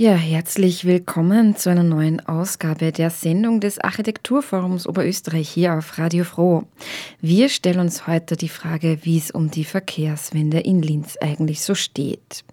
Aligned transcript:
Ja, 0.00 0.14
herzlich 0.14 0.86
willkommen 0.86 1.56
zu 1.56 1.68
einer 1.68 1.82
neuen 1.82 2.26
Ausgabe 2.26 2.90
der 2.90 3.10
Sendung 3.10 3.60
des 3.60 3.78
Architekturforums 3.78 4.86
Oberösterreich 4.86 5.50
hier 5.50 5.74
auf 5.74 5.98
Radio 5.98 6.24
Froh. 6.24 6.64
Wir 7.20 7.50
stellen 7.50 7.80
uns 7.80 8.06
heute 8.06 8.38
die 8.38 8.48
Frage, 8.48 9.00
wie 9.02 9.18
es 9.18 9.30
um 9.30 9.50
die 9.50 9.64
Verkehrswende 9.64 10.60
in 10.60 10.80
Linz 10.80 11.18
eigentlich 11.20 11.60
so 11.60 11.74
steht. 11.74 12.44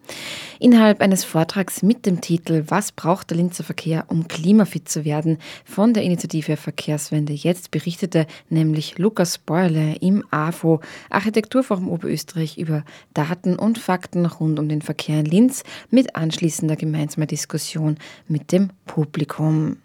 Innerhalb 0.60 1.00
eines 1.02 1.24
Vortrags 1.24 1.84
mit 1.84 2.06
dem 2.06 2.20
Titel 2.20 2.66
Was 2.68 2.92
braucht 2.92 3.30
der 3.30 3.38
Linzer 3.38 3.64
Verkehr, 3.64 4.06
um 4.10 4.28
klimafit 4.28 4.90
zu 4.90 5.06
werden, 5.06 5.38
von 5.64 5.94
der 5.94 6.04
Initiative 6.04 6.58
Verkehrswende 6.58 7.32
jetzt 7.32 7.72
berichtete 7.72 8.28
nämlich 8.50 8.98
Lukas 8.98 9.38
Beurle 9.38 9.96
im 10.02 10.26
AFO 10.32 10.82
Architekturforum 11.10 11.88
Oberösterreich 11.88 12.58
über 12.58 12.84
Daten 13.14 13.56
und 13.56 13.78
Fakten 13.78 14.26
rund 14.26 14.60
um 14.60 14.68
den 14.68 14.82
Verkehr 14.82 15.22
in 15.22 15.26
Linz 15.26 15.64
mit 15.90 16.18
anschließender 16.18 16.76
gemeinsamer 16.76 17.26
Diskussion 17.26 17.37
mit 18.28 18.52
dem 18.52 18.70
Publikum. 18.86 19.78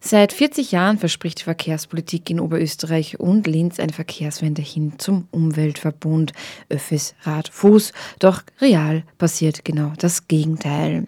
Seit 0.00 0.32
40 0.32 0.72
Jahren 0.72 0.98
verspricht 0.98 1.40
die 1.40 1.44
Verkehrspolitik 1.44 2.30
in 2.30 2.40
Oberösterreich 2.40 3.18
und 3.18 3.46
Linz 3.46 3.80
eine 3.80 3.92
Verkehrswende 3.92 4.62
hin 4.62 4.94
zum 4.98 5.26
Umweltverbund 5.32 6.32
Öffis 6.68 7.14
Rad 7.22 7.48
Fuß. 7.48 7.92
Doch 8.18 8.42
real 8.60 9.02
passiert 9.18 9.64
genau 9.64 9.92
das 9.98 10.28
Gegenteil. 10.28 11.06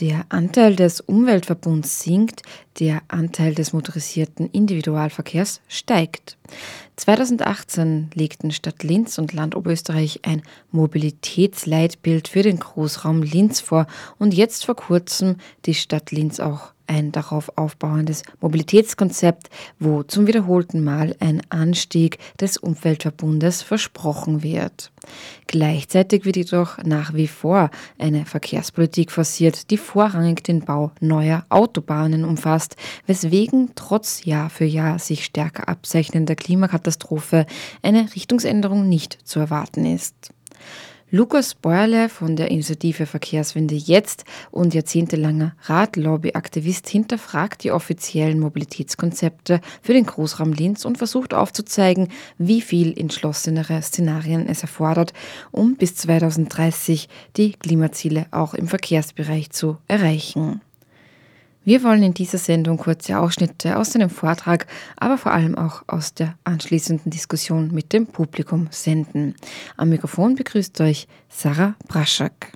Der 0.00 0.26
Anteil 0.28 0.74
des 0.74 1.00
Umweltverbunds 1.00 2.00
sinkt, 2.00 2.42
der 2.80 3.02
Anteil 3.06 3.54
des 3.54 3.72
motorisierten 3.72 4.50
Individualverkehrs 4.50 5.60
steigt. 5.68 6.36
2018 6.96 8.10
legten 8.12 8.50
Stadt 8.50 8.82
Linz 8.82 9.18
und 9.18 9.32
Land 9.32 9.54
Oberösterreich 9.54 10.20
ein 10.24 10.42
Mobilitätsleitbild 10.72 12.26
für 12.26 12.42
den 12.42 12.58
Großraum 12.58 13.22
Linz 13.22 13.60
vor 13.60 13.86
und 14.18 14.34
jetzt 14.34 14.64
vor 14.64 14.74
kurzem 14.74 15.36
die 15.64 15.74
Stadt 15.74 16.10
Linz 16.10 16.40
auch 16.40 16.73
ein 16.86 17.12
darauf 17.12 17.56
aufbauendes 17.56 18.22
Mobilitätskonzept, 18.40 19.48
wo 19.78 20.02
zum 20.02 20.26
wiederholten 20.26 20.82
Mal 20.82 21.14
ein 21.20 21.42
Anstieg 21.48 22.18
des 22.40 22.56
Umweltverbundes 22.56 23.62
versprochen 23.62 24.42
wird. 24.42 24.90
Gleichzeitig 25.46 26.24
wird 26.24 26.36
jedoch 26.36 26.78
nach 26.78 27.14
wie 27.14 27.28
vor 27.28 27.70
eine 27.98 28.24
Verkehrspolitik 28.26 29.10
forciert, 29.10 29.70
die 29.70 29.76
vorrangig 29.76 30.42
den 30.42 30.64
Bau 30.64 30.92
neuer 31.00 31.44
Autobahnen 31.48 32.24
umfasst, 32.24 32.76
weswegen 33.06 33.70
trotz 33.74 34.24
Jahr 34.24 34.50
für 34.50 34.64
Jahr 34.64 34.98
sich 34.98 35.24
stärker 35.24 35.68
abzeichnender 35.68 36.34
Klimakatastrophe 36.34 37.46
eine 37.82 38.14
Richtungsänderung 38.14 38.88
nicht 38.88 39.18
zu 39.24 39.40
erwarten 39.40 39.84
ist. 39.86 40.33
Lukas 41.14 41.54
Beuerle 41.54 42.08
von 42.08 42.34
der 42.34 42.50
Initiative 42.50 43.06
Verkehrswende 43.06 43.76
jetzt 43.76 44.24
und 44.50 44.74
jahrzehntelanger 44.74 45.54
Radlobby-Aktivist 45.62 46.88
hinterfragt 46.88 47.62
die 47.62 47.70
offiziellen 47.70 48.40
Mobilitätskonzepte 48.40 49.60
für 49.80 49.92
den 49.92 50.06
Großraum 50.06 50.52
Linz 50.52 50.84
und 50.84 50.98
versucht 50.98 51.32
aufzuzeigen, 51.32 52.08
wie 52.38 52.60
viel 52.60 52.98
entschlossenere 52.98 53.80
Szenarien 53.80 54.48
es 54.48 54.62
erfordert, 54.62 55.12
um 55.52 55.76
bis 55.76 55.94
2030 55.94 57.08
die 57.36 57.52
Klimaziele 57.52 58.26
auch 58.32 58.52
im 58.54 58.66
Verkehrsbereich 58.66 59.50
zu 59.50 59.76
erreichen. 59.86 60.62
Wir 61.64 61.82
wollen 61.82 62.02
in 62.02 62.12
dieser 62.12 62.36
Sendung 62.36 62.76
kurze 62.76 63.18
Ausschnitte 63.18 63.78
aus 63.78 63.92
seinem 63.92 64.10
Vortrag, 64.10 64.66
aber 64.96 65.16
vor 65.16 65.32
allem 65.32 65.56
auch 65.56 65.82
aus 65.86 66.12
der 66.12 66.34
anschließenden 66.44 67.10
Diskussion 67.10 67.72
mit 67.72 67.94
dem 67.94 68.06
Publikum 68.06 68.68
senden. 68.70 69.34
Am 69.78 69.88
Mikrofon 69.88 70.34
begrüßt 70.34 70.78
euch 70.82 71.08
Sarah 71.30 71.74
Braschak. 71.88 72.52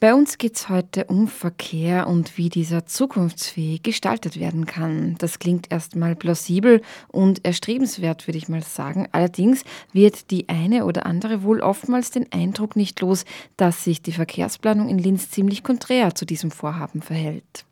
Bei 0.00 0.14
uns 0.14 0.38
geht 0.38 0.54
es 0.54 0.68
heute 0.68 1.06
um 1.06 1.26
Verkehr 1.26 2.06
und 2.06 2.38
wie 2.38 2.50
dieser 2.50 2.86
zukunftsfähig 2.86 3.82
gestaltet 3.82 4.38
werden 4.38 4.64
kann. 4.64 5.16
Das 5.18 5.40
klingt 5.40 5.72
erstmal 5.72 6.14
plausibel 6.14 6.82
und 7.08 7.44
erstrebenswert, 7.44 8.28
würde 8.28 8.38
ich 8.38 8.48
mal 8.48 8.62
sagen. 8.62 9.08
Allerdings 9.10 9.64
wird 9.92 10.30
die 10.30 10.48
eine 10.48 10.84
oder 10.84 11.04
andere 11.04 11.42
wohl 11.42 11.60
oftmals 11.60 12.12
den 12.12 12.30
Eindruck 12.32 12.76
nicht 12.76 13.00
los, 13.00 13.24
dass 13.56 13.82
sich 13.82 14.00
die 14.00 14.12
Verkehrsplanung 14.12 14.88
in 14.88 14.98
Linz 14.98 15.32
ziemlich 15.32 15.64
konträr 15.64 16.14
zu 16.14 16.24
diesem 16.24 16.52
Vorhaben 16.52 17.02
verhält. 17.02 17.64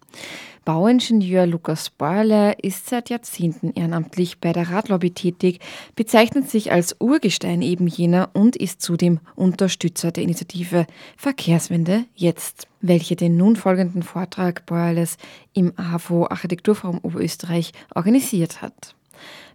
Bauingenieur 0.66 1.46
Lukas 1.46 1.90
Beuerle 1.90 2.56
ist 2.60 2.88
seit 2.88 3.08
Jahrzehnten 3.08 3.70
ehrenamtlich 3.72 4.40
bei 4.40 4.52
der 4.52 4.68
Radlobby 4.68 5.12
tätig, 5.12 5.60
bezeichnet 5.94 6.50
sich 6.50 6.72
als 6.72 6.96
Urgestein 6.98 7.62
eben 7.62 7.86
jener 7.86 8.30
und 8.32 8.56
ist 8.56 8.82
zudem 8.82 9.20
Unterstützer 9.36 10.10
der 10.10 10.24
Initiative 10.24 10.86
Verkehrswende 11.16 12.04
jetzt, 12.16 12.66
welche 12.80 13.14
den 13.14 13.36
nun 13.36 13.54
folgenden 13.54 14.02
Vortrag 14.02 14.66
Beuerles 14.66 15.18
im 15.52 15.72
AFO 15.76 16.26
Architekturforum 16.28 16.98
Oberösterreich 17.00 17.70
organisiert 17.94 18.60
hat. 18.60 18.96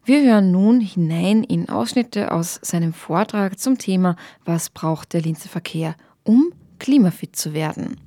Wir 0.05 0.23
hören 0.23 0.51
nun 0.51 0.79
hinein 0.79 1.43
in 1.43 1.67
Ausschnitte 1.67 2.31
aus 2.31 2.57
seinem 2.61 2.93
Vortrag 2.93 3.59
zum 3.59 3.77
Thema 3.77 4.15
Was 4.45 4.69
braucht 4.69 5.11
der 5.11 5.21
Linzer 5.21 5.49
Verkehr, 5.49 5.95
um 6.23 6.53
klimafit 6.79 7.35
zu 7.35 7.53
werden? 7.53 7.97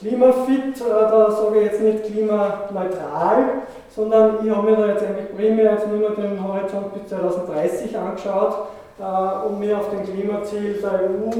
Klimafit, 0.00 0.80
äh, 0.80 0.90
da 0.90 1.30
sage 1.30 1.60
ich 1.60 1.64
jetzt 1.66 1.80
nicht 1.80 2.04
klimaneutral, 2.04 3.62
sondern 3.94 4.44
ich 4.44 4.50
habe 4.50 4.70
mir 4.70 4.76
da 4.76 4.88
jetzt 4.88 5.04
eigentlich 5.04 5.36
primär 5.36 5.72
jetzt 5.72 5.86
nur 5.86 6.08
noch 6.08 6.16
den 6.16 6.42
Horizont 6.42 6.92
bis 6.94 7.08
2030 7.08 7.96
angeschaut 7.96 8.56
äh, 8.98 9.46
und 9.46 9.60
mir 9.60 9.78
auf 9.78 9.90
den 9.90 10.02
Klimaziel 10.02 10.80
der 10.82 11.10
EU 11.10 11.30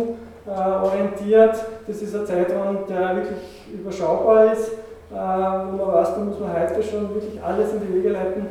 äh, 0.47 0.85
orientiert. 0.85 1.57
Das 1.87 2.01
ist 2.01 2.15
ein 2.15 2.27
Zeitraum, 2.27 2.79
der 2.89 3.17
wirklich 3.17 3.67
überschaubar 3.73 4.53
ist, 4.53 4.71
wo 5.11 5.17
man 5.17 5.95
weiß, 5.95 6.15
da 6.15 6.21
muss 6.21 6.41
man 6.41 6.53
heute 6.53 6.83
schon 6.83 7.15
wirklich 7.15 7.43
alles 7.43 7.73
in 7.73 7.81
die 7.81 7.95
Wege 7.95 8.11
leiten, 8.11 8.47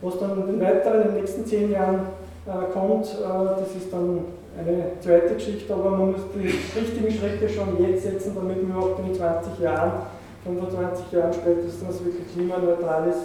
was 0.00 0.18
dann 0.18 0.38
in 0.38 0.46
den 0.46 0.60
weiteren, 0.60 1.02
in 1.02 1.08
den 1.08 1.14
nächsten 1.16 1.46
zehn 1.46 1.70
Jahren 1.70 2.06
kommt. 2.72 3.06
Das 3.06 3.74
ist 3.74 3.92
dann 3.92 4.24
eine 4.58 4.92
zweite 5.00 5.34
Geschichte, 5.34 5.72
aber 5.74 5.90
man 5.90 6.12
muss 6.12 6.20
die 6.34 6.46
richtigen 6.46 7.10
Schritte 7.10 7.48
schon 7.48 7.82
jetzt 7.82 8.04
setzen, 8.04 8.32
damit 8.34 8.62
man 8.62 8.70
überhaupt 8.70 9.00
in 9.00 9.14
20 9.14 9.58
Jahren, 9.58 9.92
25 10.44 11.12
Jahren 11.12 11.32
spätestens 11.32 12.04
wirklich 12.04 12.32
klimaneutral 12.32 13.08
ist. 13.08 13.22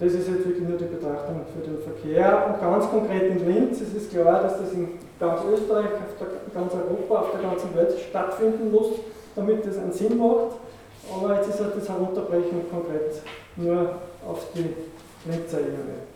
Das 0.00 0.12
ist 0.12 0.28
jetzt 0.28 0.46
wirklich 0.46 0.68
nur 0.68 0.78
die 0.78 0.84
Betrachtung 0.84 1.42
für 1.52 1.68
den 1.68 1.78
Verkehr. 1.80 2.46
Und 2.46 2.60
ganz 2.60 2.88
konkret 2.88 3.30
in 3.30 3.46
Linz 3.46 3.80
es 3.80 3.94
ist 3.94 4.10
klar, 4.12 4.42
dass 4.42 4.58
das 4.58 4.72
in 4.72 4.90
ganz 5.18 5.40
Österreich, 5.44 5.86
auf 5.86 6.14
der, 6.20 6.28
ganz 6.54 6.72
Europa, 6.72 7.14
auf 7.20 7.30
der 7.32 7.40
ganzen 7.40 7.74
Welt 7.74 7.94
stattfinden 8.08 8.70
muss, 8.70 8.86
damit 9.34 9.66
das 9.66 9.78
einen 9.78 9.92
Sinn 9.92 10.16
macht. 10.16 10.56
Aber 11.12 11.36
jetzt 11.36 11.48
ist 11.48 11.60
halt 11.60 11.76
das 11.76 11.88
Herunterbrechen 11.88 12.70
konkret 12.70 13.22
nur 13.56 13.90
auf 14.26 14.46
die 14.54 14.74
Linzer 15.28 15.60
Ebene. 15.60 16.06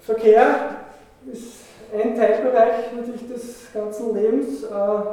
Verkehr 0.00 0.76
ist 1.30 1.65
ein 1.92 2.16
Teilbereich 2.16 2.92
natürlich 2.96 3.28
des 3.28 3.72
ganzen 3.72 4.14
Lebens, 4.14 4.64
äh, 4.64 4.66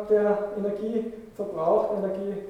der 0.09 0.37
Energie 0.57 1.13
verbraucht, 1.35 1.89
Energie 1.97 2.43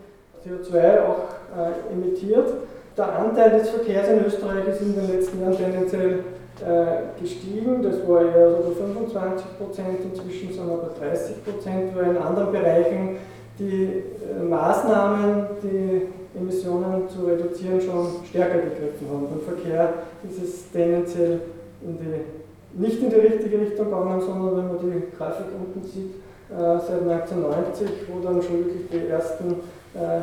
CO2 0.46 1.02
auch 1.02 1.28
äh, 1.58 1.94
emittiert. 1.94 2.54
Der 2.98 3.20
Anteil 3.20 3.60
des 3.60 3.70
Verkehrs 3.70 4.08
in 4.10 4.26
Österreich 4.26 4.68
ist 4.68 4.82
in 4.82 4.96
den 4.96 5.12
letzten 5.12 5.42
Jahren 5.42 5.58
tendenziell 5.58 6.20
äh, 6.62 7.22
gestiegen. 7.22 7.82
Das 7.82 8.08
war 8.08 8.22
eher 8.22 8.52
so 8.52 8.70
bei 8.70 8.76
25 8.76 9.46
Prozent, 9.58 10.00
inzwischen 10.04 10.54
sind 10.54 10.68
wir 10.68 10.78
bei 10.78 11.08
30 11.08 11.44
Prozent, 11.44 11.96
weil 11.96 12.12
in 12.12 12.18
anderen 12.18 12.52
Bereichen 12.52 13.18
die 13.58 14.04
Maßnahmen, 14.48 15.46
die 15.62 16.08
Emissionen 16.36 17.08
zu 17.08 17.26
reduzieren, 17.26 17.80
schon 17.80 18.26
stärker 18.28 18.58
gegriffen 18.58 19.08
haben. 19.12 19.28
Beim 19.30 19.56
Verkehr 19.56 19.94
ist 20.28 20.44
es 20.44 20.72
tendenziell 20.72 21.40
in 21.84 21.98
die 22.00 22.43
nicht 22.74 23.02
in 23.02 23.10
die 23.10 23.16
richtige 23.16 23.60
Richtung 23.62 23.86
gegangen, 23.86 24.22
sondern 24.22 24.58
wenn 24.58 24.68
man 24.68 24.80
die 24.80 25.16
Grafik 25.18 25.48
unten 25.58 25.88
sieht, 25.88 26.16
seit 26.50 27.02
1990, 27.02 27.90
wo 28.08 28.20
dann 28.20 28.42
schon 28.42 28.66
wirklich 28.66 28.90
die 28.92 29.08
ersten 29.08 29.56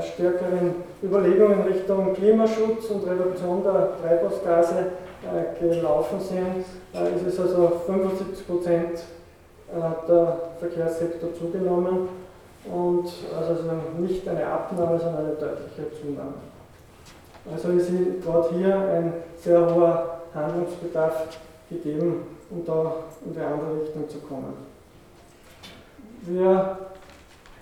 stärkeren 0.03 0.75
Überlegungen 1.03 1.63
Richtung 1.63 2.13
Klimaschutz 2.15 2.91
und 2.91 3.07
Reduktion 3.07 3.63
der 3.63 3.91
Treibhausgase 4.01 4.87
gelaufen 5.61 6.19
sind, 6.21 6.65
ist 7.17 7.27
es 7.27 7.41
also 7.41 7.81
75 7.87 8.47
Prozent 8.47 9.05
der 10.09 10.37
Verkehrssektor 10.59 11.31
zugenommen 11.35 12.09
und 12.71 13.07
also 13.39 13.63
nicht 13.99 14.29
eine 14.29 14.47
Abnahme, 14.47 14.99
sondern 14.99 15.27
eine 15.27 15.35
deutliche 15.35 15.93
Zunahme. 16.01 16.35
Also 17.51 17.69
ist 17.71 17.91
gerade 18.25 18.49
hier 18.55 18.77
ein 18.77 19.13
sehr 19.41 19.75
hoher 19.75 20.21
Handlungsbedarf 20.35 21.39
gegeben, 21.71 22.23
um 22.51 22.65
da 22.65 22.95
in 23.25 23.33
die 23.33 23.41
andere 23.41 23.83
Richtung 23.83 24.09
zu 24.09 24.19
kommen. 24.19 24.55
Wir 26.23 26.79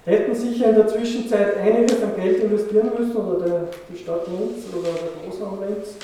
hätten 0.04 0.34
sicher 0.34 0.70
in 0.70 0.76
der 0.76 0.88
Zwischenzeit 0.88 1.56
einiges 1.58 2.02
an 2.02 2.16
Geld 2.16 2.42
investieren 2.42 2.90
müssen, 2.98 3.16
oder 3.16 3.46
der, 3.46 3.60
die 3.88 3.96
Stadt 3.96 4.26
Linz 4.26 4.64
oder 4.72 4.88
der 4.88 5.30
Großraum 5.30 5.58
Linz. 5.60 5.96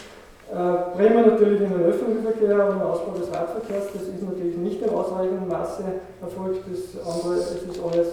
Äh, 0.52 0.96
Bremen 0.96 1.26
natürlich 1.26 1.60
in 1.62 1.72
den 1.72 1.82
öffentlichen 1.82 2.22
Verkehr 2.22 2.68
und 2.68 2.76
den 2.76 2.82
Ausbau 2.82 3.12
des 3.18 3.32
Radverkehrs, 3.32 3.86
das 3.94 4.02
ist 4.02 4.22
natürlich 4.22 4.56
nicht 4.58 4.82
in 4.82 4.90
ausreichendem 4.90 5.48
Maße 5.48 5.82
erfolgt. 6.20 6.60
Das 6.70 7.14
andere, 7.14 7.34
es 7.36 7.62
ist 7.62 7.80
alles 7.82 8.08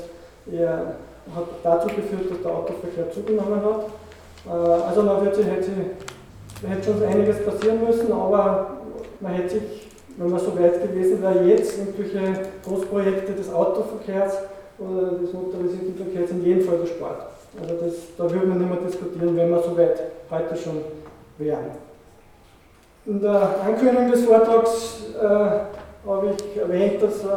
eher, 0.50 0.96
hat 1.36 1.46
dazu 1.62 1.88
geführt, 1.88 2.32
dass 2.32 2.42
der 2.42 2.52
Autoverkehr 2.52 3.12
zugenommen 3.12 3.62
hat. 3.62 3.86
Äh, 4.48 4.84
also 4.88 5.04
man 5.04 5.26
wird 5.26 5.36
sich, 5.36 5.46
hätte, 5.46 5.72
hätte 6.68 6.84
schon 6.84 7.04
einiges 7.04 7.44
passieren 7.46 7.84
müssen, 7.86 8.12
aber 8.12 8.78
man 9.20 9.34
hätte 9.34 9.60
sich, 9.60 9.91
wenn 10.18 10.30
man 10.30 10.40
so 10.40 10.58
weit 10.60 10.82
gewesen 10.82 11.22
wäre, 11.22 11.44
jetzt 11.46 11.78
irgendwelche 11.78 12.42
Großprojekte 12.66 13.34
des 13.34 13.52
Autoverkehrs 13.52 14.38
oder 14.78 15.18
des 15.18 15.34
motorisierten 15.34 15.96
Verkehrs 15.96 16.32
in 16.32 16.44
jedem 16.44 16.64
Fall 16.64 16.80
gespart. 16.80 17.28
Also 17.62 17.76
das, 17.76 17.94
da 18.18 18.24
würde 18.32 18.48
man 18.48 18.60
nicht 18.60 18.70
mehr 18.70 18.80
diskutieren, 18.88 19.36
wenn 19.36 19.50
wir 19.50 19.62
so 19.62 19.78
weit 19.78 20.02
heute 20.30 20.56
schon 20.56 20.82
wären. 21.38 21.72
In 23.06 23.22
der 23.22 23.56
Ankündigung 23.66 24.12
des 24.12 24.26
Vortrags 24.26 25.02
äh, 25.20 25.26
habe 26.08 26.34
ich 26.36 26.62
erwähnt, 26.62 27.02
dass, 27.02 27.24
äh, 27.24 27.28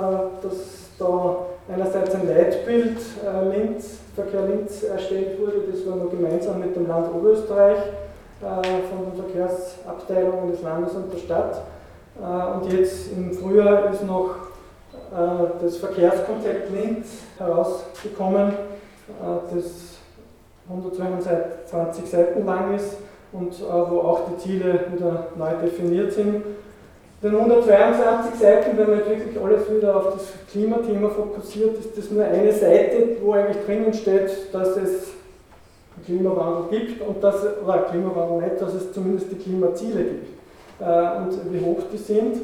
dass 0.42 0.56
da 0.98 1.36
einerseits 1.72 2.14
ein 2.14 2.28
Leitbild 2.28 2.98
äh, 2.98 3.58
Linz, 3.58 3.98
Verkehr 4.14 4.42
Linz 4.42 4.82
erstellt 4.82 5.40
wurde, 5.40 5.62
das 5.72 5.86
war 5.86 5.96
noch 5.96 6.10
gemeinsam 6.10 6.60
mit 6.60 6.76
dem 6.76 6.86
Land 6.86 7.12
Oberösterreich 7.14 7.78
äh, 7.78 8.44
von 8.44 9.10
den 9.10 9.24
Verkehrsabteilungen 9.24 10.52
des 10.52 10.62
Landes 10.62 10.92
und 10.92 11.12
der 11.12 11.18
Stadt. 11.18 11.62
Äh, 12.20 12.56
und 12.56 12.72
jetzt 12.72 13.12
im 13.12 13.32
Frühjahr 13.32 13.90
ist 13.93 14.05
noch 14.05 14.31
äh, 15.12 15.62
das 15.62 15.76
Verkehrskonzept 15.76 16.70
Linz 16.72 17.06
herausgekommen, 17.38 18.49
äh, 18.50 19.55
das 19.55 19.94
122 20.69 22.06
Seiten 22.06 22.46
lang 22.46 22.75
ist 22.75 22.96
und 23.32 23.61
wo 23.61 23.99
auch 23.99 24.20
die 24.31 24.38
Ziele 24.38 24.87
wieder 24.94 25.26
neu 25.37 25.50
definiert 25.62 26.12
sind. 26.12 26.43
Den 27.22 27.34
122 27.34 28.40
Seiten, 28.40 28.78
wenn 28.78 28.88
man 28.88 28.99
jetzt 29.00 29.10
wirklich 29.10 29.44
alles 29.44 29.70
wieder 29.70 29.96
auf 29.96 30.14
das 30.14 30.32
Klimathema 30.50 31.10
fokussiert, 31.10 31.78
ist 31.78 31.99
das 31.99 32.10
nur 32.10 32.25
eine 32.25 32.50
Seite, 32.50 33.17
wo 33.22 33.32
eigentlich 33.32 33.62
drinnen 33.67 33.93
steht, 33.93 34.55
dass 34.55 34.76
es 34.78 35.08
Klimawandel 36.06 36.78
gibt 36.78 37.06
und 37.06 37.22
dass, 37.22 37.44
oder 37.62 37.78
Klimawandel 37.90 38.49
nicht, 38.49 38.62
dass 38.62 38.72
es 38.72 38.93
zumindest 38.93 39.32
die 39.32 39.37
Klimaziele 39.37 40.05
gibt 40.05 40.44
und 40.80 41.52
wie 41.52 41.64
hoch 41.64 41.82
die 41.92 41.98
sind. 41.98 42.36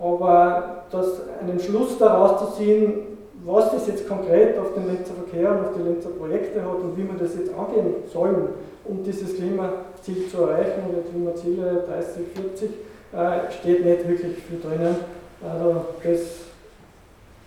Aber 0.00 0.84
das, 0.90 1.22
einen 1.40 1.60
Schluss 1.60 1.98
daraus 1.98 2.40
zu 2.40 2.56
ziehen, 2.56 3.14
was 3.44 3.70
das 3.72 3.86
jetzt 3.86 4.08
konkret 4.08 4.58
auf 4.58 4.74
den 4.74 4.86
Linzer 4.86 5.12
Verkehr 5.14 5.50
und 5.50 5.66
auf 5.66 5.74
die 5.76 5.82
Linzer 5.82 6.10
Projekte 6.10 6.62
hat 6.62 6.76
und 6.76 6.96
wie 6.96 7.06
wir 7.06 7.18
das 7.18 7.36
jetzt 7.36 7.52
angehen 7.54 7.94
sollen, 8.10 8.48
um 8.84 9.02
dieses 9.02 9.36
Klimaziel 9.36 10.28
zu 10.30 10.42
erreichen, 10.42 10.82
oder 10.88 11.02
Klimaziele 11.10 11.84
30, 11.86 12.26
40, 12.34 12.70
äh, 13.12 13.52
steht 13.52 13.84
nicht 13.84 14.08
wirklich 14.08 14.36
viel 14.38 14.60
drinnen. 14.60 14.96
Also 15.42 15.84
das 16.02 16.20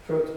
fehlt 0.05 0.27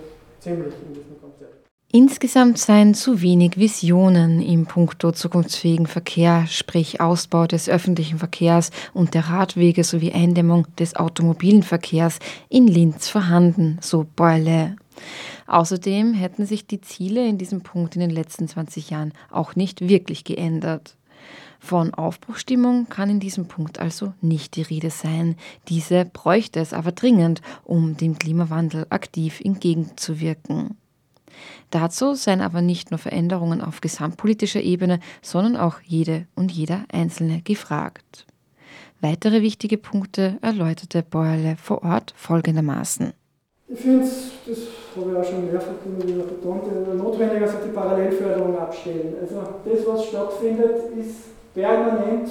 ziemlich 0.41 0.75
in 0.87 0.95
diesem 0.95 1.21
Konzept. 1.21 1.60
Insgesamt 1.93 2.57
seien 2.57 2.95
zu 2.95 3.21
wenig 3.21 3.59
Visionen 3.59 4.41
im 4.41 4.67
Punkto 4.67 5.11
zukunftsfähigen 5.11 5.89
Verkehr, 5.89 6.47
sprich 6.47 7.01
Ausbau 7.01 7.49
des 7.49 7.69
öffentlichen 7.69 8.21
Verkehrs 8.21 8.71
und 8.95 9.15
der 9.15 9.29
Radwege 9.29 9.83
sowie 9.83 10.13
Eindämmung 10.13 10.69
des 10.79 10.95
automobilen 10.95 11.65
Verkehrs 11.65 12.21
in 12.49 12.69
Linz 12.69 13.09
vorhanden, 13.09 13.79
so 13.81 14.07
Beule. 14.15 14.77
Außerdem 15.49 16.15
hätten 16.15 16.47
sich 16.47 16.65
die 16.65 16.81
Ziele 16.81 17.27
in 17.27 17.39
diesem 17.39 17.63
Punkt 17.63 17.97
in 17.97 18.01
den 18.03 18.11
letzten 18.11 18.47
20 18.47 18.91
Jahren 18.91 19.13
auch 19.29 19.57
nicht 19.57 19.81
wirklich 19.89 20.23
geändert. 20.23 20.97
Von 21.59 21.93
Aufbruchstimmung 21.93 22.89
kann 22.89 23.11
in 23.11 23.19
diesem 23.19 23.49
Punkt 23.49 23.81
also 23.81 24.15
nicht 24.21 24.55
die 24.55 24.63
Rede 24.63 24.91
sein. 24.91 25.35
Diese 25.67 26.05
bräuchte 26.05 26.61
es 26.61 26.73
aber 26.73 26.93
dringend, 26.93 27.43
um 27.65 27.97
dem 27.97 28.17
Klimawandel 28.17 28.87
aktiv 28.91 29.41
entgegenzuwirken. 29.41 30.77
Dazu 31.71 32.15
seien 32.15 32.41
aber 32.41 32.63
nicht 32.63 32.91
nur 32.91 32.99
Veränderungen 32.99 33.61
auf 33.61 33.81
gesamtpolitischer 33.81 34.61
Ebene, 34.61 35.01
sondern 35.23 35.57
auch 35.57 35.81
jede 35.85 36.27
und 36.35 36.53
jeder 36.53 36.85
Einzelne 36.93 37.43
gefragt. 37.43 38.27
Weitere 39.01 39.41
wichtige 39.41 39.79
Punkte 39.79 40.39
erläuterte 40.43 41.03
Bäuerle 41.03 41.57
vor 41.57 41.83
Ort 41.83 42.13
folgendermaßen. 42.17 43.13
Ich 43.69 43.81
finde 43.81 44.05
es, 44.05 44.33
das 44.47 44.59
habe 44.97 45.13
ich 45.13 45.17
auch 45.17 45.25
schon 45.25 45.51
mehrfach 45.51 45.69
wieder 45.85 46.25
betont, 46.25 46.97
notwendig, 46.99 47.41
wir 47.41 47.61
die 47.65 47.73
Parallelförderung 47.73 48.59
abstellen. 48.59 49.15
Also 49.21 49.43
das, 49.65 49.87
was 49.87 50.07
stattfindet, 50.07 50.77
ist 50.99 51.55
permanent 51.55 52.29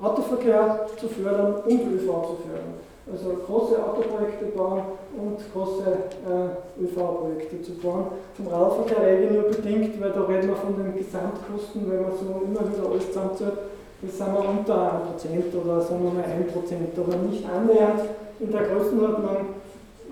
Autoverkehr 0.00 0.86
zu 0.98 1.08
fördern 1.08 1.62
und 1.64 1.80
ÖV 1.80 2.04
zu 2.04 2.36
fördern. 2.44 2.74
Also 3.12 3.36
große 3.46 3.76
Autoprojekte 3.76 4.46
bauen 4.56 4.82
und 5.20 5.36
große 5.52 5.84
äh, 5.84 6.82
ÖV-Projekte 6.82 7.60
zu 7.60 7.72
bauen. 7.72 8.06
Vom 8.34 8.48
Radverkehr 8.48 9.06
rede 9.06 9.34
nur 9.34 9.42
bedingt, 9.44 10.00
weil 10.00 10.12
da 10.12 10.22
reden 10.22 10.48
wir 10.48 10.56
von 10.56 10.74
den 10.76 10.96
Gesamtkosten, 10.96 11.90
wenn 11.90 12.02
man 12.02 12.12
so 12.12 12.40
immer 12.40 12.64
wieder 12.72 12.88
alles 12.88 13.08
zusammenzählt, 13.08 13.58
das 14.00 14.18
sind 14.18 14.32
wir 14.32 14.48
unter 14.48 15.02
1% 15.12 15.62
oder 15.62 15.80
sagen 15.80 16.04
wir 16.04 16.10
mal 16.10 16.24
1%, 16.24 16.98
aber 16.98 17.16
nicht 17.28 17.44
annähernd 17.44 18.00
in 18.40 18.50
der 18.50 18.62
Größenordnung 18.62 19.36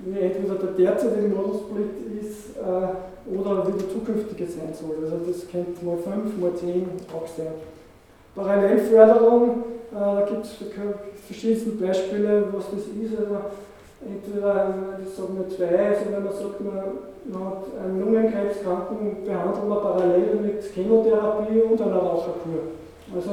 wie 0.04 0.18
entweder 0.18 0.54
der 0.54 0.72
derzeitige 0.72 1.28
Modussplit 1.28 1.90
ist 2.20 2.56
äh, 2.56 3.36
oder 3.36 3.66
wie 3.66 3.78
der 3.78 3.90
zukünftige 3.90 4.46
sein 4.46 4.72
soll. 4.72 4.96
Also 5.04 5.16
das 5.26 5.48
könnte 5.50 5.84
mal 5.84 5.96
5, 5.96 6.38
mal 6.38 6.54
10 6.54 6.88
auch 7.12 7.26
sein. 7.26 7.52
Parallelförderung, 8.34 9.64
da 9.92 10.26
gibt 10.28 10.44
es 10.44 10.56
verschiedenste 11.26 11.70
Beispiele, 11.70 12.44
was 12.52 12.64
das 12.70 12.80
ist. 12.80 13.18
Also 13.18 13.36
entweder, 14.06 14.74
das 15.02 15.16
sagen 15.16 15.38
wir 15.38 15.56
zwei, 15.56 15.88
also 15.88 16.00
wenn 16.10 16.24
man 16.24 16.32
sagt, 16.32 16.60
man, 16.60 16.74
man 17.24 17.44
hat 17.50 17.64
einen 17.82 18.00
Lungenkrebskranken, 18.00 19.24
behandelt 19.24 19.68
man 19.68 19.82
parallel 19.82 20.34
mit 20.42 20.62
Chemotherapie 20.62 21.60
und 21.60 21.80
einer 21.80 21.96
Raucherkur. 21.96 22.70
Also 23.14 23.30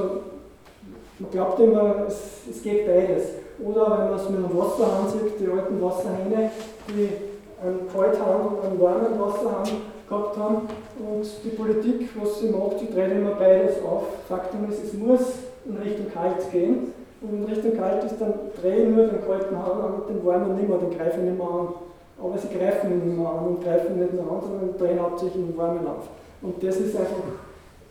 man 1.20 1.32
glaubt 1.32 1.60
immer, 1.60 2.06
es, 2.08 2.48
es 2.50 2.62
geht 2.64 2.86
beides. 2.86 3.30
Oder 3.64 3.82
wenn 3.92 4.10
man 4.10 4.20
es 4.20 4.30
mit 4.30 4.38
einem 4.40 4.58
Wasserhahn 4.58 5.08
sieht, 5.10 5.40
die 5.40 5.50
alten 5.50 5.82
Wasserhähne, 5.82 6.52
die 6.90 7.10
einen 7.64 7.88
Kalthahn 7.92 8.48
und 8.48 8.66
einen 8.66 8.80
warmen 8.80 9.20
Wasserhahn 9.20 9.82
gehabt 10.08 10.38
haben. 10.38 10.56
Und 11.00 11.26
die 11.44 11.50
Politik, 11.50 12.10
was 12.22 12.40
sie 12.40 12.50
macht, 12.50 12.82
die 12.82 12.94
dreht 12.94 13.12
immer 13.12 13.32
beides 13.32 13.78
auf. 13.84 14.04
Faktum 14.28 14.70
ist, 14.70 14.84
es 14.84 14.94
muss 14.94 15.22
in 15.68 15.78
Richtung 15.78 16.12
kalt 16.14 16.52
gehen. 16.52 16.94
Und 17.22 17.34
in 17.34 17.46
Richtung 17.46 17.78
kalt 17.78 18.04
ist, 18.04 18.20
dann 18.20 18.34
drehen 18.62 18.96
nur 18.96 19.08
den 19.08 19.26
kalten 19.26 19.58
Hahn 19.58 19.82
an 19.82 19.94
und 20.02 20.10
den 20.10 20.26
warmen 20.26 20.56
nicht 20.56 20.70
mehr, 20.70 20.78
den 20.78 20.98
greifen 20.98 21.26
nicht 21.26 21.38
mehr 21.38 21.48
an. 21.48 21.68
Aber 22.22 22.38
sie 22.38 22.48
greifen 22.48 22.94
nicht 22.94 23.18
mehr 23.18 23.30
an 23.30 23.48
und 23.48 23.64
greifen 23.64 24.00
nicht 24.00 24.14
mehr 24.14 24.24
an, 24.24 24.42
sondern 24.42 24.78
drehen 24.78 25.02
hauptsächlich 25.02 25.46
den 25.46 25.58
warmen 25.58 25.86
auf. 25.88 26.10
Und 26.42 26.62
das 26.64 26.78
ist 26.78 26.96
einfach, 26.96 27.24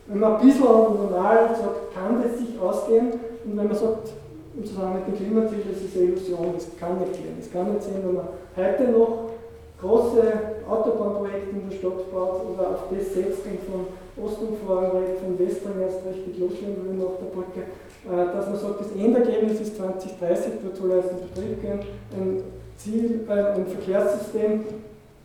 wenn 0.07 0.21
man 0.21 0.37
ein 0.37 0.47
bisschen 0.47 0.65
normal 0.65 1.51
sagt, 1.51 1.95
kann 1.95 2.23
das 2.23 2.39
sich 2.39 2.59
ausgehen. 2.61 3.13
Und 3.45 3.57
wenn 3.57 3.67
man 3.67 3.77
sagt, 3.77 4.11
im 4.57 4.65
Zusammenhang 4.65 5.03
mit 5.07 5.09
dem 5.09 5.27
Klimaziel, 5.27 5.63
das 5.71 5.83
ist 5.83 5.97
eine 5.97 6.07
Illusion, 6.07 6.55
das 6.55 6.69
kann 6.79 6.99
nicht 6.99 7.13
gehen. 7.13 7.37
Es 7.39 7.53
kann 7.53 7.73
nicht 7.73 7.83
sein, 7.83 8.03
wenn 8.05 8.15
man 8.15 8.29
heute 8.57 8.91
noch 8.91 9.36
große 9.81 10.23
Autobahnprojekte 10.69 11.51
in 11.51 11.69
der 11.69 11.77
Stadt 11.77 12.11
baut 12.11 12.43
oder 12.49 12.71
auf 12.71 12.85
das 12.91 13.15
setzt 13.15 13.45
und 13.45 13.61
von 13.69 13.87
Osten 14.25 14.57
fahren 14.67 14.91
von 15.21 15.39
Westen 15.39 15.81
erst 15.81 16.01
richtig 16.09 16.39
loslegen 16.39 16.81
will 16.85 16.97
nach 16.97 17.21
der 17.21 17.31
Brücke, 17.37 17.61
äh, 18.09 18.33
dass 18.33 18.49
man 18.49 18.59
sagt, 18.59 18.81
das 18.81 18.93
Endergebnis 18.93 19.61
ist 19.61 19.77
2030, 19.77 20.65
wird 20.65 20.77
soll 20.77 20.91
erst 20.93 21.11
in 21.11 21.29
Betrieb 21.29 21.61
gehen, 21.61 21.81
ein 22.17 22.43
Ziel, 22.79 23.27
äh, 23.29 23.33
ein 23.33 23.67
Verkehrssystem, 23.67 24.65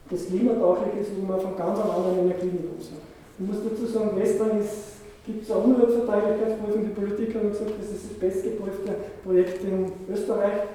das 0.09 0.27
klimatauglich 0.27 0.99
ist, 0.99 1.11
wo 1.15 1.25
man 1.25 1.39
von 1.39 1.55
ganz 1.55 1.79
anderen 1.79 2.19
Energieniveau 2.19 2.75
sind. 2.79 2.99
Ich 3.39 3.47
muss 3.47 3.63
dazu 3.63 3.87
sagen, 3.87 4.19
Western 4.19 4.59
ist 4.59 4.91
gibt 5.25 5.43
es 5.43 5.51
eine 5.51 5.61
Umweltverträglichkeitsprüfung. 5.61 6.81
Die 6.83 6.99
Politik 6.99 7.35
haben 7.35 7.51
gesagt, 7.51 7.71
das 7.79 7.91
ist 7.91 8.09
das 8.09 8.17
bestgeprüfte 8.17 8.95
Projekt 9.23 9.63
in 9.63 9.91
Österreich. 10.11 10.65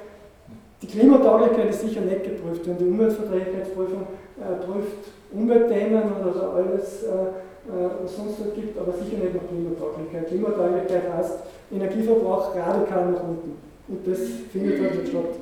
Die 0.83 0.87
Klimatauglichkeit 0.87 1.71
ist 1.71 1.80
sicher 1.80 2.02
nicht 2.02 2.25
geprüft. 2.25 2.66
Wenn 2.66 2.76
die 2.76 2.85
Umweltverträglichkeitsprüfung 2.85 4.02
äh, 4.37 4.64
prüft 4.64 5.09
Umweltthemen 5.33 6.04
oder 6.21 6.52
alles, 6.52 7.02
äh, 7.04 7.33
äh, 7.73 7.88
was 8.02 8.16
sonst 8.16 8.38
noch 8.45 8.54
gibt, 8.54 8.78
aber 8.78 8.92
sicher 8.92 9.16
nicht 9.16 9.35
nach 9.35 9.49
Klimatauglichkeit. 9.49 10.28
Klimatauglichkeit 10.28 11.02
heißt 11.16 11.38
Energieverbrauch 11.73 12.54
radikal 12.54 13.11
nach 13.11 13.25
unten. 13.25 13.56
Und 13.88 14.06
das 14.06 14.21
findet 14.52 14.80
halt 14.83 15.00
nicht 15.00 15.09
statt. 15.09 15.40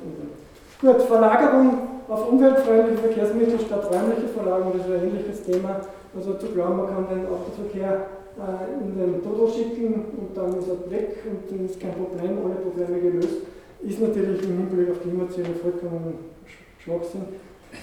Gut, 0.81 1.01
Verlagerung 1.03 1.77
auf 2.07 2.29
umweltfreundliche 2.29 2.97
Verkehrsmittel 3.01 3.59
statt 3.59 3.89
räumliche 3.91 4.29
Verlagerung, 4.31 4.73
das 4.77 4.87
ist 4.87 4.93
ein 4.93 5.07
ähnliches 5.09 5.43
Thema. 5.43 5.81
Also 6.15 6.35
zu 6.35 6.47
glauben, 6.47 6.77
man 6.77 6.87
kann 6.87 7.07
den 7.11 7.27
Autoverkehr 7.27 8.07
äh, 8.39 8.79
in 8.79 8.95
den 8.95 9.23
Todel 9.23 9.51
schicken 9.51 10.15
und 10.15 10.31
dann 10.31 10.55
ist 10.55 10.69
er 10.69 10.79
weg 10.89 11.17
und 11.27 11.51
dann 11.51 11.65
ist 11.65 11.79
kein 11.79 11.91
Problem, 11.91 12.39
alle 12.39 12.55
Probleme 12.63 12.99
gelöst 13.01 13.54
ist 13.87 14.01
natürlich 14.01 14.43
im 14.43 14.57
Hinblick 14.57 14.91
auf 14.91 15.01
Klimaziele 15.01 15.53
vollkommen 15.61 16.15
Schwachsinn. 16.79 17.21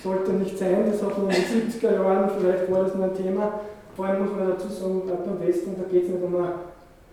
Sollte 0.02 0.32
nicht 0.32 0.58
sein, 0.58 0.84
das 0.90 1.02
hat 1.02 1.18
man 1.18 1.28
in 1.28 1.42
den 1.42 1.70
70er 1.70 1.94
Jahren, 1.94 2.30
vielleicht 2.38 2.70
war 2.70 2.84
das 2.84 2.94
noch 2.94 3.04
ein 3.04 3.14
Thema. 3.16 3.60
Vor 3.94 4.06
allem 4.06 4.24
muss 4.24 4.34
man 4.34 4.48
dazu 4.48 4.68
sagen, 4.68 5.02
gerade 5.06 5.22
beim 5.22 5.46
Westen, 5.46 5.76
da 5.76 5.84
geht 5.90 6.04
es 6.04 6.10
nicht 6.10 6.22
um 6.22 6.34
eine 6.34 6.54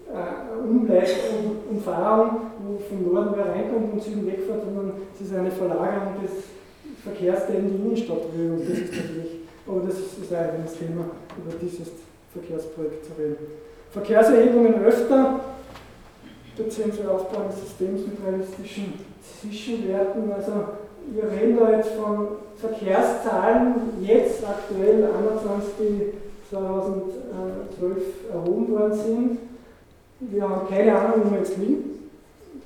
äh, 0.10 0.64
Umleitung, 0.64 1.60
um, 1.70 1.78
Umfahrung, 1.78 2.30
wo 2.66 2.80
vom 2.80 3.14
Norden 3.14 3.34
wer 3.36 3.54
reinkommt 3.54 3.94
und 3.94 4.04
Süden 4.04 4.26
wegfährt, 4.26 4.64
sondern 4.64 4.94
es 5.14 5.22
ist 5.22 5.36
eine 5.36 5.52
Verlagerung 5.52 6.14
des 6.24 6.32
Verkehrs, 7.04 7.48
der 7.48 7.60
in 7.60 7.70
die 7.70 7.76
Innenstadt 7.76 8.24
will. 8.36 8.52
Und 8.52 8.62
das 8.62 8.80
ist 8.80 8.96
natürlich, 8.96 9.32
aber 9.68 9.82
das 9.86 10.00
ist 10.00 10.34
ein 10.34 10.50
eigenes 10.50 10.74
Thema, 10.74 11.04
über 11.38 11.54
dieses 11.62 11.92
Verkehrsprojekt 12.32 13.06
zu 13.06 13.12
reden. 13.20 13.46
Verkehrserhebungen 13.92 14.76
öfter, 14.84 15.40
beziehungsweise 16.60 17.12
Aufbau 17.12 17.44
eines 17.44 17.60
Systems 17.60 18.02
mit 18.06 18.18
realistischen 18.26 18.94
Zwischenwerten. 19.24 20.32
Also 20.32 20.52
wir 21.12 21.24
reden 21.24 21.58
da 21.60 21.72
jetzt 21.78 21.92
von 21.92 22.28
Verkehrszahlen, 22.58 23.76
jetzt 24.02 24.44
aktuell 24.46 25.06
21, 25.06 25.74
die 25.80 26.14
2012 26.50 28.04
erhoben 28.34 28.72
worden 28.72 28.94
sind. 28.94 29.38
Wir 30.20 30.48
haben 30.48 30.68
keine 30.68 30.96
Ahnung, 30.96 31.22
wo 31.26 31.32
wir 31.32 31.40
jetzt 31.40 31.58
liegen. 31.58 32.10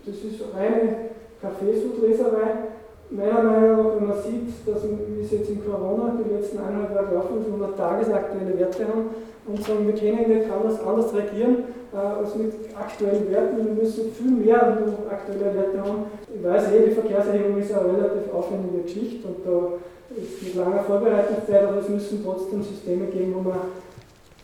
Das 0.05 0.15
ist 0.15 0.41
reine 0.53 0.95
Kaffeesudleserei. 1.41 2.73
Meiner 3.13 3.43
Meinung 3.43 3.77
nach, 3.77 3.95
wenn 3.95 4.07
man 4.07 4.17
sieht, 4.17 4.49
dass 4.65 4.81
es 4.81 5.31
jetzt 5.31 5.49
in 5.49 5.63
Corona 5.63 6.17
die 6.17 6.33
letzten 6.33 6.57
eineinhalb 6.57 6.95
Jahre 6.95 7.13
laufen 7.13 7.41
ist, 7.41 7.51
wo 7.53 7.59
wir 7.61 7.75
tagesaktuelle 7.77 8.57
Werte 8.57 8.87
haben 8.87 9.13
und 9.45 9.63
sagen, 9.63 9.85
wir 9.85 9.93
können 9.93 10.33
nicht 10.33 10.49
anders, 10.49 10.81
anders 10.81 11.13
reagieren, 11.13 11.57
äh, 11.93 11.97
als 11.97 12.33
mit 12.33 12.53
aktuellen 12.73 13.29
Werten. 13.29 13.57
Wir 13.57 13.83
müssen 13.83 14.11
viel 14.13 14.31
mehr 14.31 14.81
aktuelle 15.11 15.53
Werte 15.53 15.77
haben. 15.77 16.09
Ich 16.25 16.43
weiß 16.43 16.71
eh, 16.73 16.89
die 16.89 16.95
Verkehrserhebung 16.97 17.61
ist 17.61 17.71
eine 17.71 17.85
relativ 17.85 18.33
aufwendige 18.33 18.81
Geschichte 18.81 19.27
und 19.27 19.45
da 19.45 19.77
ist 20.17 20.41
mit 20.41 20.55
langer 20.55 20.81
Vorbereitungszeit, 20.81 21.69
aber 21.69 21.77
es 21.81 21.89
müssen 21.89 22.23
trotzdem 22.25 22.63
Systeme 22.63 23.05
geben, 23.13 23.35
wo 23.35 23.41
man 23.41 23.59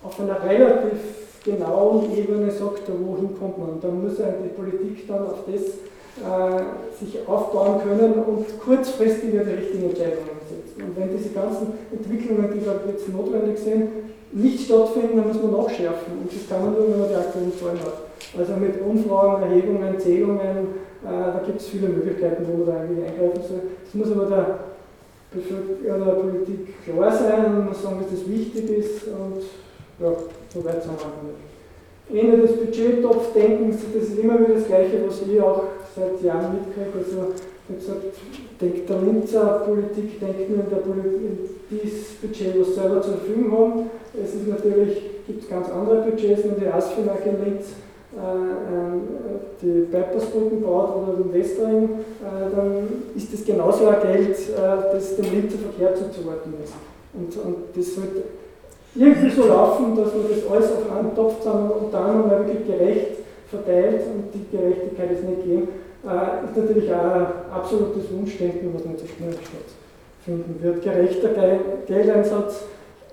auf 0.03 0.19
einer 0.19 0.37
relativ 0.45 1.41
genauen 1.43 2.15
Ebene 2.15 2.51
sagt, 2.51 2.85
wohin 2.85 3.33
kommt 3.33 3.57
man. 3.57 3.69
Und 3.69 3.83
dann 3.83 4.03
muss 4.03 4.21
eigentlich 4.21 4.53
die 4.53 4.61
Politik 4.61 5.07
dann 5.07 5.25
auf 5.25 5.41
das 5.49 5.89
sich 6.99 7.27
aufbauen 7.27 7.81
können 7.83 8.13
und 8.13 8.59
kurzfristig 8.59 9.31
die 9.31 9.37
richtigen 9.37 9.89
Entscheidungen 9.89 10.39
setzen. 10.47 10.83
Und 10.83 10.97
wenn 10.97 11.15
diese 11.15 11.29
ganzen 11.29 11.73
Entwicklungen, 11.91 12.51
die 12.53 12.65
da 12.65 12.79
jetzt 12.87 13.07
notwendig 13.09 13.57
sind, 13.59 13.89
nicht 14.31 14.65
stattfinden, 14.65 15.17
dann 15.17 15.27
muss 15.27 15.41
man 15.41 15.51
nachschärfen. 15.51 16.19
Und 16.21 16.31
das 16.31 16.47
kann 16.47 16.63
man 16.63 16.73
nur, 16.73 16.91
wenn 16.91 16.99
man 16.99 17.09
die 17.09 17.15
aktuellen 17.15 17.53
Zahlen 17.57 17.79
hat. 17.79 18.09
Also 18.37 18.53
mit 18.57 18.81
Umfragen, 18.81 19.43
Erhebungen, 19.43 19.99
Zählungen, 19.99 20.57
äh, 21.03 21.33
da 21.33 21.41
gibt 21.45 21.61
es 21.61 21.67
viele 21.67 21.89
Möglichkeiten, 21.89 22.45
wo 22.47 22.57
man 22.57 22.67
da 22.67 22.81
eigentlich 22.81 23.05
eingreifen 23.09 23.41
soll. 23.47 23.61
Das 23.85 23.93
muss 23.93 24.11
aber 24.11 24.25
der, 24.29 24.59
der 25.33 26.11
Politik 26.13 26.83
klar 26.83 27.11
sein 27.11 27.45
und 27.45 27.65
man 27.65 27.73
sagen, 27.73 27.99
dass 28.01 28.19
das 28.19 28.29
wichtig 28.29 28.69
ist 28.69 29.07
und 29.07 29.41
ja, 29.99 30.11
so 30.53 30.65
weit 30.65 30.83
sind 30.83 30.93
wir 30.93 31.29
nicht. 31.29 31.48
Ende 32.17 32.37
des 32.37 32.53
Budgettopfdenkens, 32.53 33.77
das 33.93 34.03
ist 34.03 34.19
immer 34.19 34.39
wieder 34.39 34.55
das 34.55 34.67
Gleiche, 34.67 35.03
was 35.05 35.21
ich 35.21 35.41
auch 35.41 35.63
seit 35.95 36.23
Jahren 36.23 36.55
mitkriege. 36.55 36.97
Also, 36.97 37.33
wie 37.67 37.75
gesagt, 37.75 38.01
denkt 38.59 38.89
der 38.89 39.01
Linzer 39.01 39.63
Politik, 39.65 40.19
denkt 40.19 40.49
nur 40.49 40.63
in, 40.63 40.69
der 40.69 40.77
Politik, 40.77 41.21
dieses 41.69 42.15
Budget, 42.15 42.59
was 42.59 42.75
selber 42.75 43.01
zur 43.01 43.13
Verfügung 43.13 43.51
haben. 43.51 43.89
Es 44.21 44.33
ist 44.33 44.47
natürlich, 44.47 45.25
gibt 45.27 45.49
ganz 45.49 45.69
andere 45.69 46.01
Budgets, 46.01 46.43
wenn 46.45 46.59
die 46.59 46.67
ASFINAG 46.67 47.25
in 47.25 47.45
Linz 47.45 47.65
äh, 48.11 48.17
äh, 48.17 48.97
die 49.61 49.85
Bypassbrücken 49.91 50.61
baut 50.63 50.95
oder 50.95 51.17
den 51.17 51.31
Westring, 51.31 51.83
äh, 52.23 52.55
dann 52.55 52.87
ist 53.15 53.31
das 53.31 53.45
genauso 53.45 53.87
ein 53.87 54.01
Geld, 54.01 54.31
äh, 54.31 54.93
das 54.93 55.15
dem 55.15 55.25
Linzer 55.25 55.59
Verkehr 55.59 55.93
zuzuordnen 55.93 56.55
ist. 56.63 56.73
Und, 57.13 57.45
und 57.45 57.55
das 57.75 57.93
sollte 57.93 58.23
irgendwie 58.95 59.29
so 59.29 59.47
laufen, 59.47 59.95
dass 59.95 60.13
man 60.13 60.25
das 60.29 60.51
alles 60.51 60.71
auf 60.71 60.97
einen 60.97 61.15
Topf 61.15 61.45
und 61.45 61.93
dann 61.93 62.27
mal 62.27 62.45
wirklich 62.45 62.65
gerecht 62.67 63.19
verteilt 63.49 64.01
und 64.05 64.33
die 64.33 64.55
Gerechtigkeit 64.55 65.11
ist 65.11 65.23
nicht 65.23 65.43
gegeben, 65.43 65.67
äh, 66.05 66.45
ist 66.45 66.55
natürlich 66.55 66.93
auch 66.93 67.13
ein 67.13 67.27
absolutes 67.51 68.11
Wunschdenken, 68.11 68.73
was 68.73 68.85
nicht 68.85 68.99
so 68.99 69.05
schnell 69.07 69.33
stattfinden 69.33 70.55
wird. 70.61 70.83
Gerechter 70.83 71.29
Geldeinsatz 71.87 72.63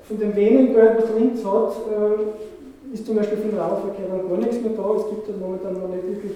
von 0.06 0.18
dem 0.18 0.36
wenigen 0.36 0.74
Geld, 0.74 0.98
was 0.98 1.10
Linz 1.18 1.44
hat, 1.44 1.72
äh, 1.90 2.94
ist 2.94 3.06
zum 3.06 3.16
Beispiel 3.16 3.38
für 3.38 3.48
den 3.48 3.58
Radverkehr 3.58 4.06
dann 4.08 4.28
gar 4.28 4.38
nichts 4.38 4.62
mehr 4.62 4.72
da. 4.76 4.94
Es 4.96 5.08
gibt 5.08 5.28
dann 5.28 5.40
momentan 5.40 5.74
noch 5.74 5.88
nicht 5.88 6.06
wirklich 6.06 6.32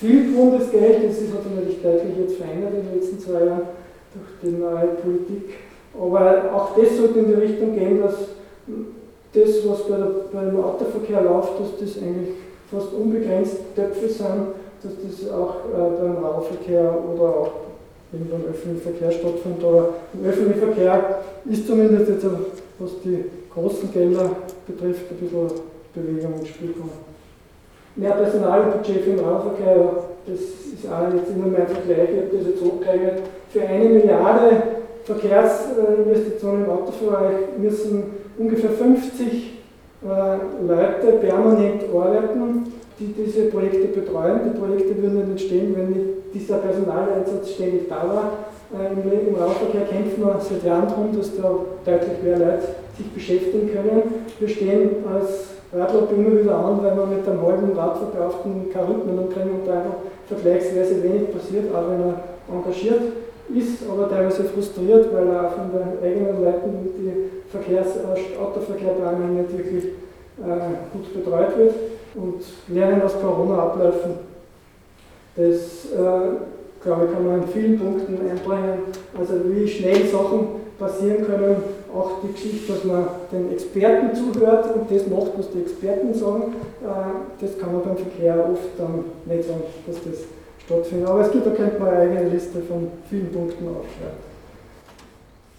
viel 0.00 0.32
Bundesgeld, 0.32 1.04
das 1.04 1.20
hat 1.20 1.42
sich 1.42 1.54
natürlich 1.54 1.82
deutlich 1.82 2.16
jetzt 2.18 2.36
verändert 2.36 2.72
in 2.74 2.88
den 2.88 2.94
letzten 2.98 3.18
zwei 3.18 3.44
Jahren 3.44 3.68
durch 4.14 4.30
die 4.42 4.58
neue 4.58 4.94
Politik. 5.02 5.54
Aber 5.94 6.50
auch 6.54 6.76
das 6.76 6.96
sollte 6.96 7.18
in 7.20 7.28
die 7.28 7.34
Richtung 7.34 7.74
gehen, 7.74 8.00
dass 8.02 8.33
das, 8.66 9.68
was 9.68 9.88
bei 9.88 9.96
der, 9.96 10.10
beim 10.32 10.62
Autoverkehr 10.62 11.22
läuft, 11.22 11.52
dass 11.60 11.78
das 11.80 12.02
eigentlich 12.02 12.34
fast 12.70 12.92
unbegrenzt 12.92 13.56
Töpfe 13.74 14.08
sind, 14.08 14.54
dass 14.82 14.92
das 15.02 15.32
auch 15.32 15.56
äh, 15.72 16.00
beim 16.00 16.24
Radverkehr 16.24 16.94
oder 17.12 17.22
auch 17.22 17.50
beim 18.12 18.44
öffentlichen 18.48 18.80
Verkehr 18.80 19.10
stattfindet. 19.10 19.64
Aber 19.64 19.88
im 20.14 20.28
öffentlichen 20.28 20.60
Verkehr 20.60 21.18
ist 21.50 21.66
zumindest 21.66 22.10
jetzt, 22.10 22.26
was 22.78 22.90
die 23.04 23.24
großen 23.52 23.92
Gelder 23.92 24.30
betrifft, 24.66 25.10
ein 25.10 25.16
bisschen 25.16 25.60
Bewegung 25.94 26.40
ins 26.40 26.48
Spiel 26.48 26.68
gekommen. 26.68 27.14
Mehr 27.96 28.12
Personalbudget 28.12 29.04
für 29.04 29.10
den 29.10 29.24
Radverkehr, 29.24 29.90
das 30.26 30.40
ist 30.40 30.90
auch 30.90 31.14
jetzt 31.14 31.30
immer 31.30 31.46
mehr 31.46 31.66
Vergleich, 31.66 32.08
ich 32.10 32.16
habe 32.18 32.36
das 32.36 32.46
jetzt 32.48 32.62
hochgerechnet, 32.62 33.22
für 33.50 33.62
eine 33.62 33.84
Milliarde 33.84 34.62
Verkehrsinvestitionen 35.04 36.64
im 36.64 36.70
Autobereich 36.70 37.58
müssen 37.58 38.23
ungefähr 38.38 38.70
50 38.70 39.54
äh, 40.04 40.06
Leute 40.66 41.18
permanent 41.20 41.82
arbeiten, 41.92 42.72
die 42.98 43.12
diese 43.12 43.46
Projekte 43.46 43.88
betreuen. 43.88 44.40
Die 44.52 44.58
Projekte 44.58 45.02
würden 45.02 45.18
nicht 45.18 45.30
entstehen, 45.30 45.74
wenn 45.76 45.90
nicht 45.90 46.34
dieser 46.34 46.58
Personaleinsatz 46.58 47.52
ständig 47.54 47.88
da 47.88 48.02
war. 48.06 48.32
Äh, 48.74 48.92
Im, 48.92 49.34
Radverkehr 49.34 49.86
kämpfen 49.86 50.22
wir 50.22 50.40
seit 50.40 50.64
Jahren 50.64 50.88
darum, 50.88 51.16
dass 51.16 51.36
da 51.36 51.58
deutlich 51.84 52.22
mehr 52.22 52.38
Leute 52.38 52.68
sich 52.96 53.10
beschäftigen 53.12 53.70
können. 53.72 54.02
Wir 54.38 54.48
stehen 54.48 54.90
als 55.12 55.54
Radlobby 55.72 56.14
immer 56.14 56.40
wieder 56.40 56.56
an, 56.56 56.82
weil 56.82 56.94
man 56.94 57.10
mit 57.10 57.26
einem 57.26 57.42
halben 57.42 57.72
Radverkauften 57.72 58.70
keine 58.72 58.88
Rückmeldung 58.88 59.28
kriegen 59.30 59.50
und 59.50 59.66
da 59.66 59.78
einfach 59.78 59.96
vergleichsweise 60.28 61.02
wenig 61.02 61.32
passiert, 61.32 61.74
auch 61.74 61.90
wenn 61.90 62.00
er 62.00 62.54
engagiert 62.54 63.23
ist, 63.52 63.88
aber 63.88 64.08
teilweise 64.08 64.44
frustriert, 64.44 65.12
weil 65.12 65.28
er 65.28 65.50
von 65.50 65.70
den 65.70 66.02
eigenen 66.02 66.44
Leuten 66.44 66.88
die 66.96 67.50
Verkehrs-, 67.50 67.96
äh, 67.96 68.38
Autoverkehrplanung 68.38 69.36
nicht 69.36 69.56
wirklich 69.56 69.84
äh, 69.84 70.92
gut 70.92 71.14
betreut 71.14 71.56
wird 71.58 71.74
und 72.14 72.42
Lernen 72.68 73.02
aus 73.02 73.20
Corona-Abläufen. 73.20 74.12
Das, 75.36 75.92
äh, 75.92 76.82
glaube 76.82 77.06
ich, 77.06 77.12
kann 77.12 77.26
man 77.26 77.42
in 77.42 77.48
vielen 77.48 77.78
Punkten 77.78 78.18
einbringen. 78.30 78.78
Also 79.18 79.34
wie 79.44 79.66
schnell 79.66 80.06
Sachen 80.06 80.64
passieren 80.78 81.24
können, 81.24 81.56
auch 81.94 82.20
die 82.22 82.32
Geschichte, 82.32 82.72
dass 82.72 82.84
man 82.84 83.06
den 83.32 83.52
Experten 83.52 84.14
zuhört 84.14 84.74
und 84.74 84.90
das 84.90 85.06
macht, 85.06 85.38
was 85.38 85.50
die 85.50 85.60
Experten 85.60 86.12
sagen, 86.14 86.54
äh, 86.82 87.42
das 87.44 87.58
kann 87.58 87.72
man 87.72 87.82
beim 87.82 87.96
Verkehr 87.96 88.36
oft 88.52 88.78
dann 88.78 89.04
nicht 89.26 89.48
sagen, 89.48 89.62
dass 89.86 89.96
das 89.96 90.24
stattfindet. 90.64 91.08
Aber 91.08 91.20
es 91.20 91.30
gibt, 91.30 91.46
da 91.46 91.50
könnte 91.50 91.78
man 91.78 91.88
eine 91.88 91.98
eigene 91.98 92.28
Liste 92.30 92.60
von 92.60 92.88
vielen 93.08 93.30
Punkten 93.32 93.68
aufschreiben. 93.68 94.34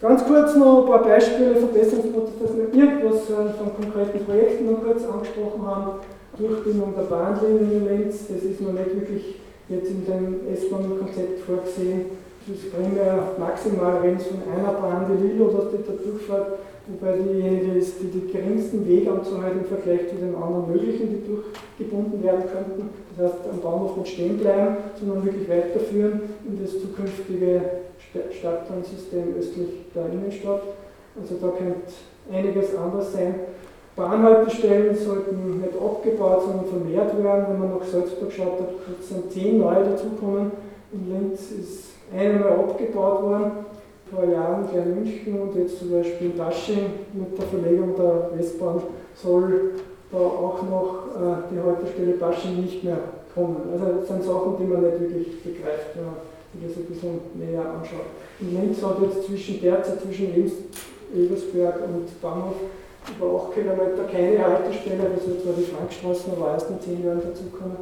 Ganz 0.02 0.26
kurz 0.26 0.56
noch 0.56 0.82
ein 0.82 0.88
paar 0.88 1.04
Beispiele, 1.04 1.56
Verbesserungsprozesse, 1.56 2.38
dass 2.42 2.58
wir 2.58 2.84
irgendwas 2.84 3.30
äh, 3.30 3.54
von 3.58 3.74
konkreten 3.76 4.26
Projekten 4.26 4.72
noch 4.72 4.84
kurz 4.84 5.04
angesprochen 5.06 5.66
haben. 5.66 5.92
Durchbindung 6.38 6.94
der 6.96 7.04
Bahnlinien 7.04 7.72
in 7.72 7.86
Lenz, 7.86 8.28
das 8.28 8.44
ist 8.44 8.60
noch 8.60 8.74
nicht 8.74 8.94
wirklich 8.94 9.40
jetzt 9.70 9.90
in 9.90 10.06
dem 10.06 10.54
S-Bahn-Konzept 10.54 11.40
vorgesehen. 11.46 12.06
das 12.46 12.58
ist 12.58 12.76
primär 12.76 13.32
maximal 13.40 13.98
reden 13.98 14.20
von 14.20 14.44
einer 14.52 14.74
Bahn 14.74 15.06
die 15.10 15.28
Lilo, 15.28 15.48
dass 15.48 15.72
die 15.72 15.78
da 15.78 15.94
durchfährt, 15.94 16.60
wobei 16.88 17.18
diejenige 17.18 17.78
ist, 17.78 18.02
die 18.02 18.08
die 18.08 18.32
geringsten 18.32 18.88
Weganzahl 18.88 19.52
im 19.52 19.66
Vergleich 19.66 20.10
zu 20.10 20.16
den 20.16 20.36
anderen 20.36 20.72
möglichen, 20.72 21.10
die 21.10 21.24
durchgebunden 21.28 22.24
werden 22.24 22.44
könnten. 22.52 22.90
Das 23.18 23.32
heißt, 23.32 23.42
am 23.52 23.60
Bahnhof 23.62 23.98
nicht 23.98 24.14
stehen 24.14 24.38
bleiben, 24.38 24.78
sondern 25.00 25.26
wirklich 25.26 25.50
weiterführen 25.50 26.22
in 26.48 26.62
das 26.62 26.74
zukünftige 26.74 27.62
Stadtplansystem 28.32 29.36
östlich 29.38 29.70
der 29.94 30.06
Innenstadt. 30.12 30.62
Also 31.20 31.36
da 31.42 31.48
könnte 31.50 31.92
einiges 32.32 32.76
anders 32.76 33.14
sein. 33.14 33.36
Bahnhaltestellen 33.96 34.96
sollten 34.96 35.62
nicht 35.62 35.74
abgebaut, 35.74 36.44
sondern 36.44 36.66
vermehrt 36.66 37.24
werden. 37.24 37.46
Wenn 37.50 37.60
man 37.60 37.80
nach 37.80 37.86
Salzburg 37.86 38.32
schaut, 38.32 38.60
da 38.60 38.66
sind 39.02 39.32
zehn 39.32 39.60
neue 39.60 39.86
dazukommen. 39.86 40.52
In 40.92 41.10
Linz 41.10 41.52
ist 41.52 41.86
einmal 42.14 42.52
abgebaut 42.52 43.24
worden, 43.24 43.52
vor 44.12 44.26
Jahren 44.26 44.68
in 44.74 44.96
München 44.96 45.42
und 45.42 45.56
jetzt 45.56 45.80
zum 45.80 45.92
Beispiel 45.92 46.32
in 46.32 46.38
Dasching 46.38 46.86
mit 47.14 47.38
der 47.38 47.46
Verlegung 47.46 47.96
der 47.98 48.30
Westbahn 48.38 48.82
soll 49.16 49.72
da 50.12 50.18
auch 50.18 50.62
noch 50.70 51.08
äh, 51.16 51.50
die 51.52 51.60
Haltestelle 51.60 52.14
Basching 52.14 52.62
nicht 52.62 52.84
mehr 52.84 52.98
kommen. 53.34 53.58
Also 53.74 54.00
das 54.00 54.08
sind 54.08 54.24
Sachen, 54.24 54.56
die 54.60 54.66
man 54.66 54.82
nicht 54.82 55.00
wirklich 55.00 55.44
begreift, 55.44 55.96
wenn 55.96 56.06
man 56.06 56.16
sich 56.54 56.68
das 56.68 56.78
ein 56.78 56.86
bisschen 56.86 57.20
näher 57.36 57.66
anschaut. 57.66 58.14
In 58.40 58.62
Linz 58.62 58.82
hat 58.84 59.02
jetzt 59.02 59.26
zwischen 59.26 59.62
derzeit 59.62 60.02
zwischen 60.02 60.34
Ebersberg 61.14 61.80
und 61.88 62.22
Bahnhof 62.22 62.56
über 63.06 63.50
8 63.50 63.54
Kilometer 63.54 64.04
keine 64.12 64.42
Haltestelle, 64.42 65.10
das 65.16 65.28
wird 65.28 65.42
zwar 65.42 65.54
die 65.54 65.70
Frankstraße, 65.70 66.32
aber 66.36 66.54
erst 66.54 66.70
in 66.70 66.82
10 66.82 67.06
Jahren 67.06 67.22
dazukommen. 67.22 67.78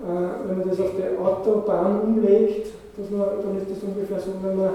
Äh, 0.00 0.48
wenn 0.48 0.58
man 0.58 0.68
das 0.68 0.80
auf 0.80 0.92
die 0.96 1.18
Autobahn 1.18 2.00
umlegt, 2.00 2.68
man, 3.10 3.20
dann 3.42 3.56
ist 3.56 3.70
das 3.70 3.82
ungefähr 3.82 4.20
so, 4.20 4.32
wenn 4.42 4.56
man 4.56 4.70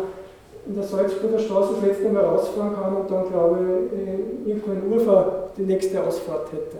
in 0.67 0.75
der 0.75 0.83
Salzburger 0.83 1.39
Straße 1.39 1.73
das 1.75 1.89
letzte 1.89 2.09
Mal 2.09 2.23
rausfahren 2.23 2.75
kann 2.75 2.95
und 2.95 3.09
dann, 3.09 3.29
glaube 3.29 3.59
ich, 3.93 4.47
irgendwo 4.47 4.71
in 4.71 4.93
Ufer 4.93 5.49
die 5.57 5.63
nächste 5.63 6.03
Ausfahrt 6.03 6.51
hätte. 6.51 6.77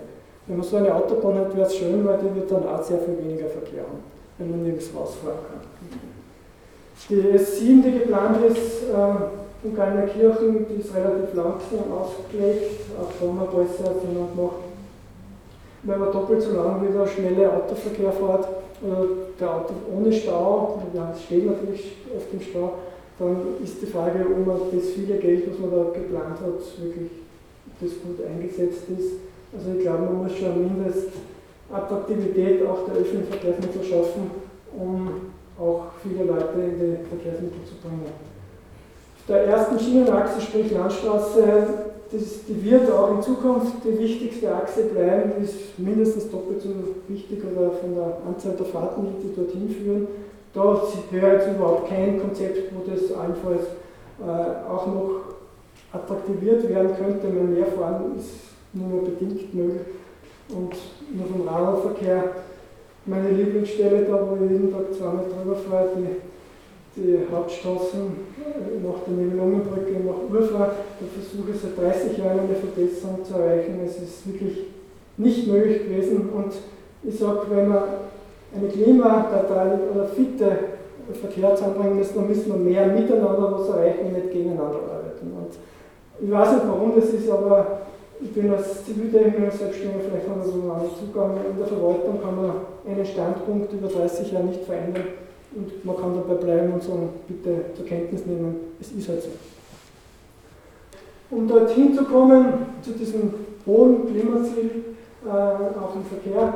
Wenn 0.47 0.57
man 0.57 0.65
so 0.65 0.77
eine 0.77 0.93
Autobahn 0.93 1.39
hat, 1.39 1.55
wäre 1.55 1.67
es 1.67 1.75
schön, 1.75 2.05
weil 2.05 2.19
die 2.19 2.35
wird 2.35 2.51
dann 2.51 2.67
auch 2.67 2.83
sehr 2.83 2.99
viel 2.99 3.17
weniger 3.17 3.47
Verkehr 3.47 3.81
haben, 3.81 4.03
wenn 4.37 4.51
man 4.51 4.63
nirgends 4.63 4.89
rausfahren 4.95 5.39
kann. 5.49 5.99
Die 7.09 7.21
S7, 7.21 7.83
die 7.83 7.99
geplant 7.99 8.37
ist, 8.45 8.83
äh, 8.83 9.67
in 9.67 9.75
Kirchen, 9.75 10.65
die 10.69 10.81
ist 10.81 10.93
relativ 10.93 11.33
langsam 11.33 11.91
ausgelegt, 11.91 12.81
auch 12.99 13.09
da 13.19 13.27
haben 13.27 13.39
wir 13.39 13.63
besser 13.63 13.95
gemacht, 13.99 14.53
weil 15.83 15.97
man 15.97 16.11
doppelt 16.11 16.41
so 16.41 16.51
lang 16.51 16.81
wie 16.83 16.95
der 16.95 17.07
schnelle 17.07 17.51
Autoverkehr 17.51 18.11
fährt 18.11 18.47
der 19.39 19.49
Auto 19.49 19.73
ohne 19.95 20.11
Stau, 20.11 20.81
ja, 20.93 21.11
es 21.13 21.23
steht 21.23 21.45
natürlich 21.45 21.97
oft 22.15 22.33
im 22.33 22.41
Stau, 22.41 22.73
dann 23.17 23.63
ist 23.63 23.81
die 23.81 23.85
Frage, 23.85 24.25
ob 24.25 24.45
man 24.45 24.59
das 24.73 24.89
viele 24.89 25.17
Geld, 25.17 25.49
was 25.49 25.59
man 25.59 25.71
da 25.71 25.83
geplant 25.93 26.39
hat, 26.39 26.83
wirklich 26.83 27.11
das 27.79 27.91
gut 28.01 28.19
eingesetzt 28.25 28.83
ist. 28.97 29.11
Also 29.55 29.77
ich 29.77 29.83
glaube, 29.83 30.03
man 30.03 30.23
muss 30.23 30.35
schon 30.35 30.61
mindestens 30.61 31.13
Attraktivität 31.71 32.65
auch 32.67 32.85
der 32.85 32.95
öffentlichen 32.95 33.31
Verkehrsmittel 33.31 33.83
schaffen, 33.83 34.31
um 34.77 35.09
auch 35.57 35.85
viele 36.03 36.25
Leute 36.25 36.59
in 36.59 36.79
die 36.79 37.07
Verkehrsmittel 37.07 37.63
zu 37.65 37.75
bringen. 37.81 38.05
Auf 38.05 39.25
der 39.27 39.45
ersten 39.45 39.79
Schienenachse, 39.79 40.41
sprich 40.41 40.71
Landstraße, 40.71 41.43
das, 42.11 42.45
die 42.47 42.63
wird 42.69 42.91
auch 42.91 43.15
in 43.15 43.21
Zukunft 43.21 43.83
die 43.83 43.97
wichtigste 43.97 44.53
Achse 44.53 44.83
bleiben, 44.83 45.33
die 45.39 45.45
ist 45.45 45.79
mindestens 45.79 46.29
doppelt 46.29 46.61
so 46.61 46.69
wichtig 47.07 47.41
oder 47.43 47.71
von 47.71 47.95
der 47.95 48.17
Anzahl 48.27 48.55
der 48.55 48.65
Fahrten, 48.65 49.07
die 49.23 49.35
dorthin 49.35 49.69
führen. 49.69 50.07
Da 50.55 50.81
höre 51.11 51.33
jetzt 51.33 51.49
überhaupt 51.49 51.89
kein 51.89 52.19
Konzept, 52.21 52.71
wo 52.73 52.89
das 52.89 53.11
allenfalls 53.11 53.65
äh, 54.21 54.71
auch 54.71 54.87
noch 54.87 55.11
attraktiviert 55.91 56.69
werden 56.69 56.91
könnte. 56.97 57.27
Mehr 57.27 57.65
Fahren 57.67 58.15
ist 58.17 58.31
nur 58.71 58.87
noch 58.87 59.03
bedingt 59.03 59.53
möglich. 59.53 59.81
Und 60.47 60.73
nur 61.11 61.27
vom 61.27 61.47
Radverkehr, 61.47 62.23
meine 63.05 63.29
Lieblingsstelle, 63.31 64.05
da 64.05 64.13
wo 64.13 64.43
ich 64.45 64.51
jeden 64.51 64.71
Tag 64.71 64.93
zweimal 64.93 65.25
drüber 65.25 65.55
fahre, 65.55 65.89
die 65.97 66.21
die 66.95 67.19
Hauptstraßen 67.29 67.99
nach 68.83 69.03
der 69.05 69.13
Nibelungenbrücke 69.13 69.99
nach 70.05 70.33
Urfa. 70.33 70.71
Da 70.99 71.05
versuche 71.13 71.51
ich 71.51 71.59
seit 71.59 71.77
30 71.77 72.17
Jahren 72.17 72.39
eine 72.39 72.55
Verbesserung 72.55 73.25
zu 73.25 73.33
erreichen. 73.33 73.81
Es 73.85 73.97
ist 74.01 74.25
wirklich 74.25 74.67
nicht 75.17 75.47
möglich 75.47 75.83
gewesen. 75.83 76.29
Und 76.29 76.53
ich 77.03 77.19
sage, 77.19 77.41
wenn 77.49 77.67
wir 77.67 77.87
eine 78.57 78.67
klimaneutrale 78.69 79.79
oder 79.93 80.05
fitte 80.05 80.51
Verkehr 81.13 81.55
zusammenbringen 81.55 81.97
müssen, 81.97 82.15
dann 82.15 82.27
müssen 82.27 82.47
wir 82.47 82.71
mehr 82.71 82.87
miteinander 82.87 83.59
was 83.59 83.69
erreichen 83.69 84.07
und 84.07 84.13
nicht 84.13 84.31
gegeneinander 84.31 84.79
arbeiten. 84.89 85.31
Und 85.37 85.53
ich 86.19 86.31
weiß 86.31 86.53
nicht, 86.53 86.67
warum 86.67 86.93
das 86.95 87.09
ist, 87.09 87.29
aber 87.29 87.81
ich 88.21 88.31
bin 88.31 88.51
als 88.51 88.85
Ziviltechniker 88.85 89.51
selbstständig, 89.51 90.07
vielleicht 90.09 90.29
haben 90.29 90.41
wir 90.41 90.51
so 90.51 90.53
einen 90.53 90.89
Zugang. 90.97 91.37
In 91.49 91.57
der 91.57 91.67
Verwaltung 91.67 92.21
kann 92.21 92.35
man 92.35 92.51
einen 92.87 93.05
Standpunkt 93.05 93.73
über 93.73 93.87
30 93.87 94.31
Jahre 94.31 94.45
nicht 94.45 94.63
verändern 94.63 95.07
und 95.55 95.85
man 95.85 95.95
kann 95.95 96.15
dabei 96.15 96.41
bleiben 96.41 96.73
und 96.73 96.83
sagen, 96.83 97.09
bitte 97.27 97.73
zur 97.75 97.85
Kenntnis 97.85 98.25
nehmen, 98.25 98.55
es 98.79 98.91
ist 98.91 99.09
halt 99.09 99.23
so. 99.23 99.29
Um 101.31 101.47
dorthin 101.47 101.93
zu 101.95 102.03
kommen, 102.05 102.45
zu 102.81 102.91
diesem 102.91 103.33
hohen 103.65 104.07
Klimaziel, 104.07 104.95
äh, 105.25 105.29
auch 105.29 105.95
im 105.95 106.05
Verkehr, 106.05 106.53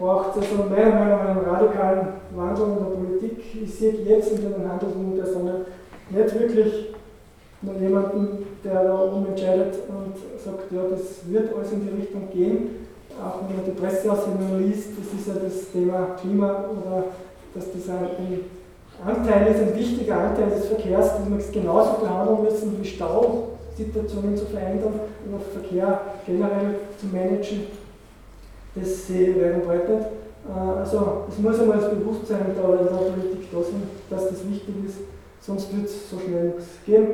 braucht 0.00 0.36
es 0.36 0.50
also 0.50 0.64
meiner 0.70 0.94
Meinung 0.94 1.08
nach 1.08 1.28
einen 1.28 1.40
radikalen 1.40 2.06
Wandel 2.34 2.64
in 2.64 2.78
der 2.78 2.96
Politik. 2.96 3.62
Ich 3.62 3.74
sehe 3.74 3.92
jetzt 3.92 4.32
in 4.32 4.40
den 4.40 4.68
Handelsmund 4.68 5.18
der 5.18 5.26
Sonne 5.26 5.66
nicht 6.08 6.40
wirklich 6.40 6.94
nur 7.60 7.74
jemanden, 7.76 8.46
der 8.64 8.84
da 8.84 8.94
umentscheidet 8.94 9.74
und 9.88 10.16
sagt, 10.42 10.72
ja, 10.72 10.80
das 10.90 11.30
wird 11.30 11.54
alles 11.54 11.72
in 11.72 11.86
die 11.86 12.00
Richtung 12.00 12.28
gehen. 12.32 12.86
Auch 13.22 13.40
wenn 13.46 13.56
man 13.56 13.66
die 13.66 13.78
Presse 13.78 14.10
aus 14.10 14.20
liest, 14.58 14.88
das 14.96 15.20
ist 15.20 15.28
ja 15.28 15.34
das 15.34 15.70
Thema 15.70 16.16
Klima 16.18 16.64
oder 16.70 17.04
dass 17.54 17.66
das 17.70 17.88
ein 17.90 18.40
Anteil 19.04 19.52
ist, 19.52 19.60
ein 19.60 19.76
wichtiger 19.76 20.16
Anteil 20.16 20.48
des 20.48 20.66
Verkehrs, 20.66 21.16
den 21.16 21.36
wir 21.36 21.44
genauso 21.52 22.00
behandeln 22.00 22.44
müssen 22.44 22.80
wie 22.80 22.86
Stausituationen 22.86 24.36
zu 24.36 24.46
verändern 24.46 25.00
und 25.26 25.34
auch 25.34 25.52
Verkehr 25.52 26.00
generell 26.24 26.76
zu 26.98 27.06
managen. 27.06 27.79
Das 28.74 29.06
sehe 29.06 29.34
und 29.34 29.66
nicht. 29.66 29.88
Äh, 29.88 30.78
also 30.78 31.24
es 31.28 31.38
muss 31.38 31.60
einmal 31.60 31.78
das 31.78 31.90
Bewusstsein 31.90 32.54
da 32.54 32.68
in 32.72 32.84
der 32.84 33.12
Politik 33.12 33.50
da 33.52 33.62
sein, 33.62 33.82
dass 34.08 34.30
das 34.30 34.48
wichtig 34.48 34.74
ist, 34.86 34.98
sonst 35.40 35.74
wird 35.76 35.86
es 35.86 36.10
so 36.10 36.18
schnell 36.18 36.48
nichts 36.48 36.66
gehen. 36.86 37.06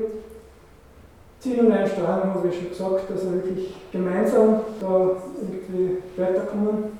Ziel 1.40 1.60
und 1.60 1.72
Einstrahlung 1.72 2.34
habe 2.34 2.48
ich 2.48 2.56
schon 2.56 2.70
gesagt, 2.70 3.10
dass 3.10 3.24
wir 3.24 3.34
wirklich 3.34 3.74
gemeinsam 3.92 4.60
da 4.80 5.10
irgendwie 5.40 5.98
weiterkommen. 6.16 6.98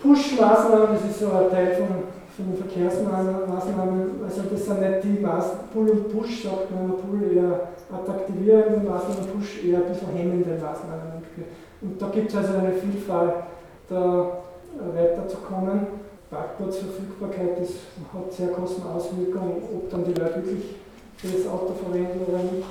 Push-Maßnahmen, 0.00 0.88
das 0.92 1.10
ist 1.10 1.20
so 1.20 1.26
ein 1.26 1.50
Teil 1.50 1.74
von 1.76 2.14
von 2.36 2.46
den 2.50 2.56
Verkehrsmaßnahmen, 2.56 4.24
also 4.24 4.42
das 4.50 4.66
sind 4.66 4.80
nicht 4.80 5.04
die 5.04 5.22
Maßnahmen, 5.22 5.68
Pull 5.72 5.88
und 5.90 6.08
Push, 6.12 6.42
sagt 6.42 6.70
man, 6.72 6.98
Pull 6.98 7.30
eher 7.32 7.68
attraktivierende 7.92 8.88
Maßnahmen, 8.88 9.30
Push 9.38 9.64
eher 9.64 9.78
ein 9.78 9.86
bisschen 9.86 10.08
hemmende 10.16 10.58
Maßnahmen. 10.60 11.22
Und 11.84 12.00
da 12.00 12.08
gibt 12.08 12.30
es 12.30 12.36
also 12.36 12.54
eine 12.58 12.72
Vielfalt, 12.72 13.34
da 13.88 14.38
weiterzukommen. 14.94 15.86
Parkplatzverfügbarkeit, 16.30 17.60
das 17.60 17.68
hat 18.12 18.32
sehr 18.32 18.48
große 18.48 18.80
Auswirkungen, 18.82 19.62
ob 19.72 19.90
dann 19.90 20.02
die 20.04 20.18
Leute 20.18 20.36
wirklich 20.36 20.76
das 21.22 21.46
Auto 21.46 21.74
verwenden 21.74 22.20
oder 22.26 22.38
nicht. 22.38 22.66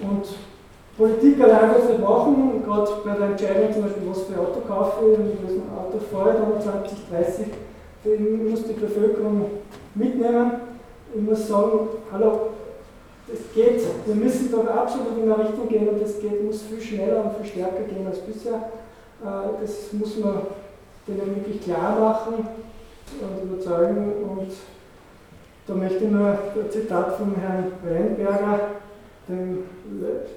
Und 0.00 0.24
Politik 0.96 1.42
allein 1.42 1.70
was 1.74 1.88
wir 1.88 1.98
machen, 1.98 2.62
gerade 2.64 2.90
bei 3.04 3.14
der 3.16 3.30
Entscheidung 3.30 3.72
zum 3.72 3.82
Beispiel, 3.82 4.08
was 4.08 4.22
für 4.22 4.38
Auto 4.38 4.60
kaufe 4.68 5.04
ich, 5.10 5.18
und 5.18 5.38
was 5.42 5.52
ein 5.52 5.70
Auto 5.76 5.98
fahre, 6.12 6.34
dann 6.34 6.62
2030 6.62 7.46
ich 8.02 8.50
muss 8.50 8.64
die 8.64 8.72
Bevölkerung 8.72 9.44
mitnehmen. 9.94 10.52
Ich 11.14 11.20
muss 11.20 11.48
sagen, 11.48 11.88
hallo, 12.10 12.49
es 13.32 13.54
geht, 13.54 13.82
wir 14.06 14.14
müssen 14.14 14.50
doch 14.50 14.66
absolut 14.66 15.18
in 15.18 15.30
eine 15.30 15.48
Richtung 15.48 15.68
gehen 15.68 15.88
und 15.88 16.02
das 16.02 16.20
geht, 16.20 16.44
muss 16.44 16.62
viel 16.62 16.80
schneller 16.80 17.24
und 17.24 17.36
viel 17.36 17.52
stärker 17.52 17.82
gehen 17.82 18.06
als 18.06 18.18
bisher. 18.18 18.54
Äh, 19.22 19.60
das 19.60 19.92
muss 19.92 20.18
man 20.18 20.42
denen 21.06 21.36
wirklich 21.36 21.62
klar 21.62 21.98
machen 21.98 22.46
und 23.20 23.50
überzeugen. 23.50 24.12
Und 24.28 24.52
da 25.66 25.74
möchte 25.74 26.04
ich 26.04 26.10
nur 26.10 26.28
ein 26.28 26.70
Zitat 26.70 27.16
von 27.16 27.34
Herrn 27.36 27.72
Weinberger, 27.84 28.60
dem 29.28 29.64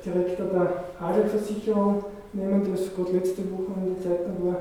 Direktor 0.05 0.45
der 0.47 0.83
Hagelversicherung, 0.99 2.05
nehmen, 2.33 2.67
das 2.71 2.93
gerade 2.95 3.17
letzte 3.17 3.43
Woche 3.51 3.73
in 3.77 3.95
der 3.95 4.03
Zeitung 4.03 4.47
war, 4.47 4.57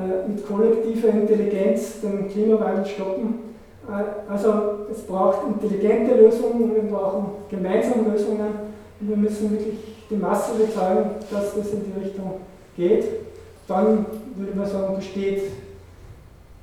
äh, 0.00 0.28
mit 0.28 0.46
kollektiver 0.46 1.08
Intelligenz 1.08 2.00
den 2.00 2.28
Klimawandel 2.28 2.86
stoppen. 2.86 3.47
Äh, 3.88 4.30
also 4.30 4.86
es 4.90 5.02
braucht 5.02 5.46
intelligente 5.46 6.14
Lösungen, 6.14 6.74
wir 6.74 6.82
brauchen 6.82 7.26
gemeinsame 7.48 8.10
Lösungen 8.10 8.48
und 9.00 9.08
wir 9.08 9.16
müssen 9.16 9.50
wirklich 9.52 9.78
die 10.10 10.16
Masse 10.16 10.54
bezahlen, 10.54 11.10
dass 11.30 11.54
das 11.54 11.72
in 11.72 11.84
die 11.84 12.04
Richtung 12.04 12.40
geht. 12.76 13.04
Dann 13.66 14.06
würde 14.36 14.56
man 14.56 14.66
sagen, 14.66 14.96
besteht 14.96 15.42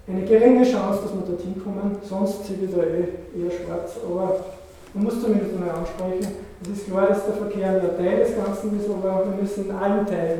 eine 0.07 0.21
geringe 0.21 0.63
Chance, 0.63 1.01
dass 1.03 1.13
wir 1.13 1.21
dorthin 1.27 1.61
kommen, 1.63 1.97
sonst 2.03 2.49
ich 2.49 2.71
da 2.71 2.81
eh 2.81 3.41
eher 3.41 3.51
schwarz. 3.51 3.97
Aber 4.05 4.45
man 4.93 5.03
muss 5.03 5.21
zumindest 5.21 5.59
mal 5.59 5.69
ansprechen. 5.69 6.33
Es 6.61 6.69
ist 6.69 6.87
klar, 6.87 7.07
dass 7.07 7.25
der 7.25 7.35
Verkehr 7.35 7.69
ein 7.69 7.97
Teil 7.97 8.19
des 8.19 8.35
Ganzen 8.35 8.79
ist, 8.79 8.89
aber 8.89 9.25
wir 9.25 9.41
müssen 9.41 9.69
in 9.69 9.75
allen 9.75 10.05
Teilen 10.05 10.39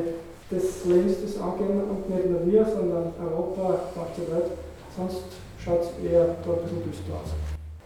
des 0.50 0.84
Lebens 0.84 1.16
das 1.22 1.40
angehen 1.40 1.82
und 1.90 2.08
nicht 2.08 2.30
nur 2.30 2.46
wir, 2.46 2.64
sondern 2.64 3.12
Europa, 3.20 3.78
die 4.16 4.32
Welt. 4.32 4.50
Sonst 4.96 5.24
schaut 5.66 5.82
es 5.82 6.10
eher 6.10 6.36
da 6.44 6.52
ein 6.52 6.62
bisschen 6.62 6.84
düster 6.84 7.12
aus. 7.12 7.34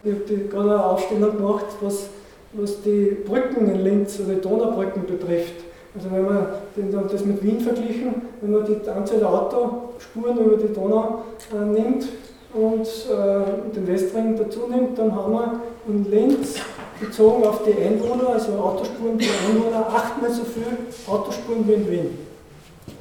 Ich 0.03 0.13
habe 0.13 0.47
gerade 0.47 0.69
eine 0.71 0.85
Aufstellung 0.85 1.37
gemacht, 1.37 1.65
was, 1.81 2.09
was 2.53 2.81
die 2.83 3.17
Brücken 3.25 3.69
in 3.69 3.83
Linz 3.83 4.19
oder 4.19 4.35
die 4.35 4.41
Donaubrücken 4.41 5.05
betrifft. 5.05 5.55
Also 5.95 6.09
wenn 6.11 6.25
man 6.25 7.07
das 7.09 7.25
mit 7.25 7.43
Wien 7.43 7.59
verglichen, 7.59 8.13
wenn 8.39 8.51
man 8.51 8.65
die 8.65 8.89
Anzahl 8.89 9.19
der 9.19 9.29
Autospuren 9.29 10.37
über 10.37 10.55
die 10.55 10.73
Donau 10.73 11.23
äh, 11.53 11.65
nimmt 11.65 12.07
und 12.53 12.85
äh, 12.85 13.75
den 13.75 13.87
Westring 13.87 14.37
dazu 14.37 14.67
nimmt, 14.69 14.97
dann 14.97 15.13
haben 15.13 15.33
wir 15.33 15.59
in 15.87 16.09
Linz 16.09 16.59
bezogen 16.99 17.43
auf 17.43 17.63
die 17.63 17.73
Einwohner, 17.73 18.29
also 18.29 18.53
Autospuren 18.53 19.17
pro 19.17 19.49
Einwohner, 19.49 19.87
achtmal 19.87 20.31
so 20.31 20.43
viele 20.43 20.77
Autospuren 21.07 21.67
wie 21.67 21.73
in 21.73 21.91
Wien. 21.91 22.17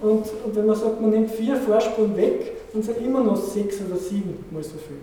Und, 0.03 0.25
und, 0.45 0.57
wenn 0.57 0.67
man 0.67 0.77
sagt, 0.77 1.01
man 1.01 1.11
nimmt 1.11 1.31
vier 1.31 1.57
Vorspuren 1.57 2.17
weg, 2.17 2.60
dann 2.73 2.83
sind 2.83 2.99
immer 2.99 3.23
noch 3.23 3.37
sechs 3.37 3.77
oder 3.87 3.99
sieben 3.99 4.45
mal 4.51 4.63
so 4.63 4.77
viel. 4.79 4.99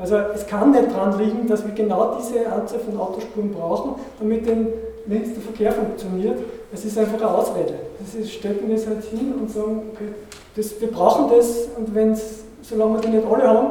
Also 0.00 0.16
es 0.34 0.46
kann 0.46 0.70
nicht 0.70 0.90
daran 0.90 1.18
liegen, 1.18 1.46
dass 1.48 1.64
wir 1.66 1.74
genau 1.74 2.16
diese 2.18 2.50
Anzahl 2.50 2.78
von 2.80 2.98
Autospuren 2.98 3.52
brauchen, 3.52 3.96
damit 4.18 4.46
den 4.46 4.68
Linz 5.06 5.34
der 5.34 5.42
Verkehr 5.42 5.72
funktioniert. 5.72 6.38
Es 6.72 6.84
ist 6.84 6.96
einfach 6.96 7.14
eine 7.14 7.28
Ausrede. 7.28 7.74
Das 7.98 8.14
ist, 8.14 8.32
stellen 8.32 8.60
wir 8.66 8.76
es 8.76 8.86
halt 8.86 9.04
hin 9.04 9.34
und 9.38 9.50
sagen, 9.50 9.82
okay, 9.92 10.08
das, 10.56 10.80
wir 10.80 10.90
brauchen 10.90 11.30
das 11.36 11.68
und 11.76 11.94
wenn's, 11.94 12.44
solange 12.62 12.94
wir 12.94 13.00
die 13.00 13.16
nicht 13.16 13.26
alle 13.26 13.48
haben, 13.48 13.66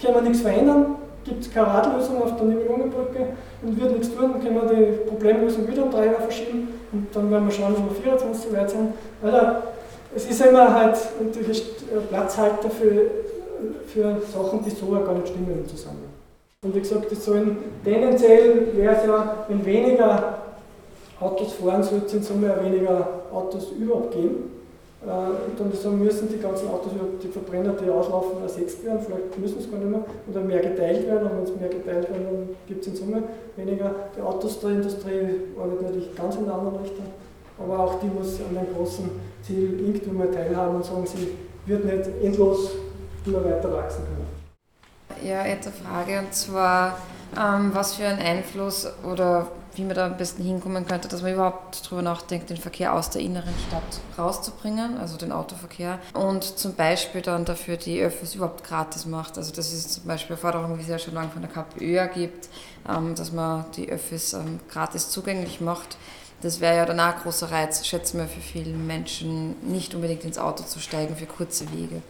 können 0.00 0.14
wir 0.14 0.22
nichts 0.22 0.40
verändern. 0.40 0.96
Gibt 1.24 1.42
es 1.44 1.52
keine 1.52 1.66
Radlösung 1.66 2.22
auf 2.22 2.36
der 2.36 2.44
Nibelungenbrücke 2.46 3.28
und 3.62 3.80
wird 3.80 3.92
nichts 3.92 4.14
tun, 4.14 4.32
dann 4.32 4.42
können 4.42 4.54
wir 4.56 4.76
die 4.76 5.08
Problemlösung 5.08 5.66
wieder 5.66 5.84
um 5.84 5.90
drei 5.90 6.06
Jahre 6.06 6.22
verschieben 6.22 6.68
und 6.92 7.06
dann 7.14 7.30
werden 7.30 7.46
wir 7.46 7.52
schauen, 7.52 7.74
wenn 7.76 7.84
wir 7.84 8.02
24 8.02 8.44
so 8.44 8.56
weit 8.56 8.70
sind. 8.70 8.92
Also, 9.22 9.38
es 10.14 10.26
ist 10.26 10.44
immer 10.44 10.74
halt 10.74 10.96
natürlich 11.22 11.64
ein 11.92 12.06
Platzhalter 12.08 12.70
für, 12.70 13.10
Sachen, 14.20 14.64
die 14.64 14.70
so 14.70 14.86
gar 14.86 15.14
nicht 15.14 15.28
stimmen 15.28 15.58
im 15.58 15.68
Zusammenhang. 15.68 16.10
Und 16.62 16.74
wie 16.74 16.80
gesagt, 16.80 17.10
das 17.10 17.24
sollen 17.24 17.58
tendenziell 17.84 18.68
wäre 18.74 18.96
es 18.96 19.06
ja, 19.06 19.44
wenn 19.48 19.64
weniger 19.64 20.38
Autos 21.20 21.52
fahren, 21.54 21.82
sollte 21.82 22.06
es 22.06 22.14
in 22.14 22.22
Summe 22.22 22.54
weniger 22.62 23.06
Autos 23.32 23.72
überhaupt 23.78 24.12
geben. 24.12 24.50
Äh, 25.06 25.50
und 25.50 25.60
dann 25.60 25.72
sagen, 25.72 26.02
müssen 26.02 26.28
die 26.28 26.38
ganzen 26.38 26.68
Autos, 26.68 26.92
die 27.22 27.28
Verbrenner, 27.28 27.74
die 27.74 27.90
auslaufen, 27.90 28.42
ersetzt 28.42 28.84
werden. 28.84 29.00
Vielleicht 29.04 29.38
müssen 29.38 29.58
es 29.60 29.70
gar 29.70 29.78
nicht 29.78 29.90
mehr. 29.90 30.04
Oder 30.30 30.40
mehr 30.40 30.60
geteilt 30.60 31.06
werden. 31.06 31.28
Und 31.28 31.36
wenn 31.36 31.44
es 31.44 31.60
mehr 31.60 31.68
geteilt 31.68 32.10
werden, 32.10 32.24
dann 32.24 32.48
gibt 32.66 32.80
es 32.80 32.88
in 32.88 32.96
Summe 32.96 33.22
weniger. 33.56 33.94
Die 34.16 34.22
Autos 34.22 34.60
der 34.60 34.70
natürlich 35.82 36.14
ganz 36.14 36.36
in 36.36 36.44
einer 36.44 36.54
anderen 36.54 36.76
Richtung. 36.76 37.06
Aber 37.58 37.78
auch 37.78 38.00
die 38.00 38.06
muss 38.06 38.40
an 38.40 38.56
einem 38.56 38.74
großen 38.74 39.10
Ziel 39.42 40.02
mal 40.12 40.30
teilhaben 40.30 40.76
und 40.76 40.84
sagen, 40.84 41.06
sie 41.06 41.36
wird 41.66 41.84
nicht 41.84 42.10
endlos 42.22 42.70
immer 43.24 43.44
weiter 43.44 43.72
wachsen 43.72 44.04
können. 44.04 45.26
Ja, 45.26 45.40
eine 45.42 45.60
Frage 45.60 46.18
und 46.18 46.34
zwar, 46.34 46.98
ähm, 47.38 47.70
was 47.72 47.94
für 47.94 48.06
einen 48.06 48.20
Einfluss 48.20 48.86
oder 49.10 49.48
wie 49.76 49.82
man 49.82 49.96
da 49.96 50.06
am 50.06 50.16
besten 50.16 50.44
hinkommen 50.44 50.86
könnte, 50.86 51.08
dass 51.08 51.22
man 51.22 51.32
überhaupt 51.32 51.84
darüber 51.84 52.02
nachdenkt, 52.02 52.50
den 52.50 52.56
Verkehr 52.56 52.94
aus 52.94 53.10
der 53.10 53.22
inneren 53.22 53.54
Stadt 53.66 54.00
rauszubringen, 54.18 54.98
also 54.98 55.16
den 55.16 55.32
Autoverkehr, 55.32 55.98
und 56.12 56.44
zum 56.44 56.74
Beispiel 56.74 57.22
dann 57.22 57.44
dafür 57.44 57.76
die 57.76 58.00
Öffis 58.00 58.34
überhaupt 58.34 58.64
gratis 58.64 59.06
macht. 59.06 59.36
Also 59.36 59.52
das 59.52 59.72
ist 59.72 59.92
zum 59.92 60.04
Beispiel 60.04 60.34
eine 60.34 60.40
Forderung, 60.40 60.78
wie 60.78 60.82
sie 60.82 60.92
ja 60.92 60.98
schon 60.98 61.14
lange 61.14 61.30
von 61.30 61.42
der 61.42 61.50
KPÖ 61.50 62.06
gibt, 62.14 62.48
ähm, 62.88 63.14
dass 63.14 63.32
man 63.32 63.64
die 63.76 63.88
Öffis 63.90 64.32
ähm, 64.32 64.60
gratis 64.70 65.10
zugänglich 65.10 65.60
macht. 65.60 65.96
Das 66.44 66.60
wäre 66.60 66.76
ja 66.76 66.84
dann 66.84 67.00
auch 67.00 67.16
ein 67.16 67.22
großer 67.22 67.50
Reiz, 67.50 67.86
schätzen 67.86 68.18
wir, 68.18 68.26
für 68.26 68.40
viele 68.40 68.76
Menschen, 68.76 69.56
nicht 69.62 69.94
unbedingt 69.94 70.24
ins 70.24 70.38
Auto 70.38 70.62
zu 70.62 70.78
steigen 70.78 71.16
für 71.16 71.24
kurze 71.24 71.64
Wege. 71.72 72.02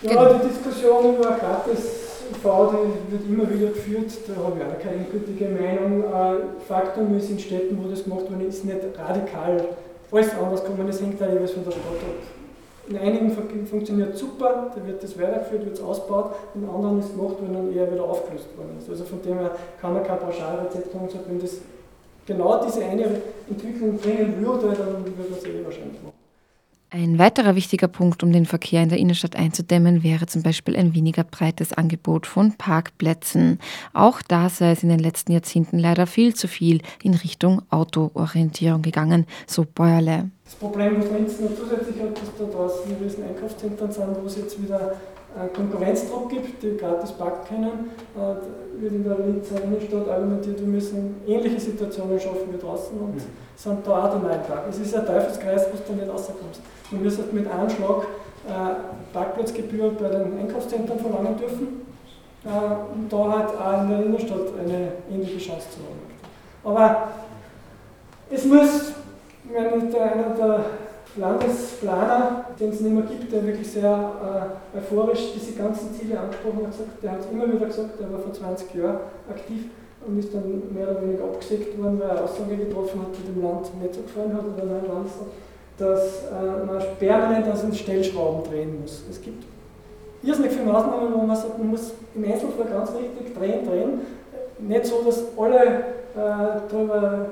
Ja, 0.00 0.08
genau. 0.08 0.38
die 0.38 0.48
Diskussion 0.48 1.14
über 1.14 1.32
gratis 1.32 1.84
V, 2.42 2.72
die 2.72 3.12
wird 3.12 3.26
immer 3.28 3.50
wieder 3.50 3.72
geführt, 3.72 4.10
da 4.26 4.42
habe 4.42 4.56
ich 4.58 4.64
auch 4.64 4.82
keine 4.82 5.04
gültige 5.04 5.50
Meinung. 5.50 6.02
Äh, 6.02 6.62
Faktum 6.66 7.14
ist, 7.18 7.28
in 7.28 7.38
Städten, 7.38 7.78
wo 7.84 7.90
das 7.90 8.04
gemacht 8.04 8.22
worden 8.22 8.48
ist, 8.48 8.64
nicht 8.64 8.78
radikal 8.98 9.68
alles 10.10 10.30
anders 10.32 10.64
kommen, 10.64 10.86
das 10.86 11.00
hängt 11.02 11.20
da 11.20 11.28
jeweils 11.28 11.50
von 11.50 11.64
der 11.64 11.72
Stadt 11.72 11.84
ab. 11.84 12.88
In 12.88 12.96
einigen 12.96 13.66
funktioniert 13.66 14.16
super, 14.16 14.72
da 14.74 14.86
wird 14.86 15.02
das 15.02 15.18
weitergeführt, 15.18 15.66
wird 15.66 15.76
es 15.76 15.82
ausgebaut, 15.82 16.36
in 16.54 16.66
anderen 16.66 17.00
ist 17.00 17.10
gemacht 17.10 17.38
worden 17.40 17.56
und 17.56 17.76
eher 17.76 17.92
wieder 17.92 18.04
aufgelöst 18.04 18.48
worden 18.56 18.78
ist. 18.78 18.88
Also 18.88 19.04
von 19.04 19.20
dem 19.20 19.38
her 19.40 19.50
kann 19.80 19.92
man 19.92 20.04
kein 20.04 20.18
Pauschalrezept 20.18 20.94
haben, 20.94 21.08
wenn 21.28 21.40
das 21.40 21.58
genau 22.26 22.64
diese 22.64 22.84
eine 22.84 23.22
Entwicklung 23.48 23.98
bringen 23.98 24.34
würde, 24.40 24.68
dann 24.68 25.04
würde 25.04 25.10
man 25.30 25.38
es 25.38 25.44
eh 25.44 25.64
wahrscheinlich 25.64 26.02
machen. 26.02 26.14
Ein 26.94 27.18
weiterer 27.18 27.56
wichtiger 27.56 27.88
Punkt, 27.88 28.22
um 28.22 28.30
den 28.30 28.46
Verkehr 28.46 28.80
in 28.80 28.88
der 28.88 28.98
Innenstadt 28.98 29.34
einzudämmen, 29.34 30.04
wäre 30.04 30.26
zum 30.26 30.44
Beispiel 30.44 30.76
ein 30.76 30.94
weniger 30.94 31.24
breites 31.24 31.72
Angebot 31.72 32.24
von 32.24 32.52
Parkplätzen. 32.52 33.58
Auch 33.92 34.22
da 34.22 34.48
sei 34.48 34.70
es 34.70 34.84
in 34.84 34.90
den 34.90 35.00
letzten 35.00 35.32
Jahrzehnten 35.32 35.80
leider 35.80 36.06
viel 36.06 36.34
zu 36.34 36.46
viel 36.46 36.82
in 37.02 37.14
Richtung 37.14 37.62
Autoorientierung 37.68 38.82
gegangen, 38.82 39.26
so 39.48 39.64
Bäuerle. 39.64 40.30
Das 40.44 40.54
Problem, 40.54 40.98
was 40.98 41.10
Linz 41.10 41.40
noch 41.40 41.56
zusätzlich 41.56 42.00
hat, 42.00 42.16
dass 42.16 42.30
da 42.38 42.44
draußen 42.44 42.84
in 42.88 43.24
Einkaufszentren 43.24 43.90
sind, 43.90 44.22
wo 44.22 44.26
es 44.26 44.36
jetzt 44.36 44.62
wieder 44.62 44.94
Konkurrenzdruck 45.54 46.30
gibt, 46.30 46.62
die 46.62 46.76
gratis 46.76 47.12
parken 47.12 47.48
können, 47.48 47.90
äh, 48.16 48.80
wird 48.80 48.92
in 48.92 49.04
der 49.04 49.18
Linzer 49.18 49.62
Innenstadt 49.64 50.08
argumentiert, 50.08 50.60
wir 50.60 50.66
müssen 50.66 51.20
ähnliche 51.26 51.58
Situationen 51.58 52.20
schaffen 52.20 52.52
wie 52.52 52.58
draußen 52.58 52.96
und 52.98 53.16
mhm. 53.16 53.22
sind 53.56 53.86
da 53.86 54.04
auch 54.04 54.14
die 54.14 54.24
Meinung. 54.24 54.44
Es 54.70 54.78
ist 54.78 54.94
ein 54.94 55.06
Teufelskreis, 55.06 55.66
wo 55.72 55.92
du 55.92 55.98
nicht 55.98 56.08
rauskommst. 56.08 56.60
Man 56.90 57.02
müsste 57.02 57.24
mit 57.32 57.50
einem 57.50 57.68
Schlag 57.68 58.02
äh, 58.46 59.12
Parkplatzgebühr 59.12 59.90
bei 59.92 60.08
den 60.08 60.38
Einkaufszentren 60.38 60.98
verlangen 61.00 61.36
dürfen, 61.36 61.82
äh, 62.44 62.94
um 62.94 63.08
da 63.08 63.38
halt 63.38 63.48
auch 63.58 63.82
in 63.82 63.90
der 63.90 64.06
Innenstadt 64.06 64.48
eine 64.58 64.92
ähnliche 65.10 65.38
Chance 65.38 65.66
zu 65.70 65.78
haben. 65.80 66.76
Aber 66.76 67.08
es 68.30 68.44
muss, 68.44 68.92
wenn 69.52 69.94
einer 69.94 70.34
der 70.36 70.64
Landesplaner, 71.16 72.46
den 72.58 72.70
es 72.70 72.80
nicht 72.80 72.94
mehr 72.94 73.04
gibt, 73.04 73.32
der 73.32 73.46
wirklich 73.46 73.70
sehr 73.70 74.52
äh, 74.74 74.78
euphorisch 74.78 75.32
diese 75.34 75.52
ganzen 75.52 75.94
Ziele 75.94 76.18
angesprochen 76.18 76.66
hat, 76.66 76.72
gesagt, 76.72 77.02
der 77.02 77.12
hat 77.12 77.20
es 77.20 77.26
immer 77.30 77.46
wieder 77.46 77.66
gesagt, 77.66 78.00
der 78.00 78.12
war 78.12 78.18
vor 78.18 78.32
20 78.32 78.74
Jahren 78.74 78.98
aktiv 79.30 79.66
und 80.06 80.18
ist 80.18 80.34
dann 80.34 80.62
mehr 80.74 80.90
oder 80.90 81.02
weniger 81.02 81.24
abgesägt 81.24 81.80
worden, 81.80 82.00
weil 82.00 82.10
er 82.10 82.24
Aussage 82.24 82.56
getroffen 82.56 83.00
hat, 83.00 83.08
die 83.16 83.32
dem 83.32 83.42
Land 83.42 83.80
nicht 83.80 83.94
so 83.94 84.02
gefallen 84.02 84.34
hat 84.34 84.44
oder 84.44 84.64
nein 84.66 84.86
Landesrat 84.86 85.28
dass 85.78 86.24
äh, 86.24 86.66
man 86.66 86.82
permanent 86.98 87.48
aus 87.48 87.62
den 87.62 87.74
Stellschrauben 87.74 88.44
drehen 88.44 88.80
muss. 88.80 89.02
Es 89.10 89.20
gibt 89.20 89.44
irrsinnig 90.22 90.52
viele 90.52 90.66
Maßnahmen, 90.66 91.12
wo 91.12 91.22
man 91.22 91.36
sagt, 91.36 91.58
man 91.58 91.70
muss 91.70 91.92
im 92.14 92.24
Einzelfall 92.24 92.66
ganz 92.66 92.90
richtig 92.94 93.34
drehen, 93.34 93.66
drehen. 93.66 94.00
Nicht 94.58 94.86
so, 94.86 95.02
dass 95.02 95.24
alle 95.36 95.64
äh, 95.64 96.60
darüber 96.70 97.26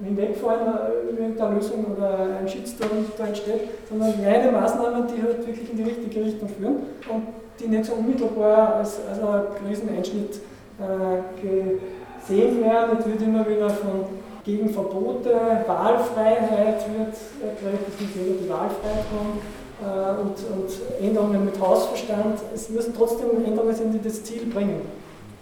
äh, 0.00 0.04
hinwegfallen 0.04 0.66
äh, 0.66 1.12
über 1.12 1.44
eine 1.46 1.54
Lösung 1.56 1.84
oder 1.96 2.38
ein 2.40 2.48
Shitstorm 2.48 3.04
da 3.16 3.26
entsteht, 3.26 3.68
sondern 3.88 4.20
kleine 4.20 4.50
Maßnahmen, 4.50 5.06
die 5.06 5.22
halt 5.22 5.46
wirklich 5.46 5.70
in 5.70 5.76
die 5.76 5.82
richtige 5.82 6.24
Richtung 6.24 6.48
führen 6.48 6.76
und 7.12 7.26
die 7.60 7.68
nicht 7.68 7.84
so 7.84 7.94
unmittelbar 7.94 8.76
als, 8.76 8.98
als 9.08 9.20
ein 9.20 9.42
Kriseneinschnitt 9.64 10.40
äh, 10.80 11.40
gesehen 11.40 12.60
werden. 12.62 12.96
Jetzt 12.96 13.08
wird 13.08 13.22
immer 13.22 13.48
wieder 13.48 13.70
von 13.70 14.06
gegen 14.44 14.68
Verbote, 14.68 15.30
Wahlfreiheit 15.66 16.84
wird 16.92 17.14
erklärt, 17.42 17.86
dass 17.86 18.00
nicht 18.00 18.14
jeder 18.14 18.38
die 18.42 18.48
Wahlfreiheit 18.48 19.06
haben 19.10 19.40
äh, 19.80 20.20
und, 20.20 20.36
und, 20.52 21.06
Änderungen 21.06 21.46
mit 21.46 21.58
Hausverstand. 21.58 22.40
Es 22.54 22.68
müssen 22.68 22.94
trotzdem 22.94 23.44
Änderungen 23.44 23.74
sein, 23.74 23.92
die 23.92 24.06
das 24.06 24.22
Ziel 24.22 24.46
bringen. 24.46 24.82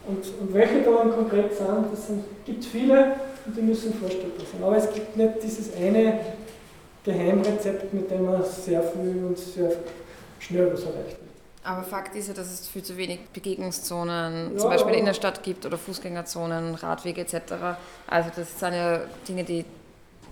Und, 0.07 0.25
und 0.41 0.55
welche 0.55 0.83
da 0.83 0.91
konkret 1.15 1.57
sind, 1.57 1.93
das 1.93 2.07
sind, 2.09 2.25
gibt 2.45 2.65
viele 2.65 3.15
und 3.47 3.57
die 3.57 3.63
müssen 3.63 3.95
vorstellbar 3.95 4.45
sein. 4.51 4.63
Aber 4.63 4.77
es 4.77 4.93
gibt 4.93 5.17
nicht 5.17 5.43
dieses 5.43 5.75
eine 5.77 6.21
Geheimrezept, 7.05 7.93
mit 7.93 8.11
dem 8.11 8.25
man 8.25 8.43
sehr 8.45 8.83
viel 8.83 9.25
und 9.25 9.39
sehr 9.39 9.73
schnell 10.39 10.73
was 10.73 10.83
erreicht. 10.83 11.17
Aber 11.65 11.85
Fakt 11.85 12.17
ist 12.17 12.27
ja, 12.27 12.35
dass 12.35 12.53
es 12.53 12.67
viel 12.67 12.83
zu 12.83 12.97
wenig 12.97 13.21
Begegnungszonen, 13.33 14.53
ja, 14.53 14.59
zum 14.59 14.71
Beispiel 14.71 14.95
in 14.95 15.05
der 15.05 15.15
Stadt 15.15 15.45
gibt 15.45 15.65
oder 15.65 15.79
Fußgängerzonen, 15.79 16.75
Radwege 16.75 17.21
etc. 17.21 17.35
Also 18.09 18.31
das 18.35 18.59
sind 18.59 18.75
ja 18.75 19.03
Dinge, 19.29 19.45
die 19.45 19.65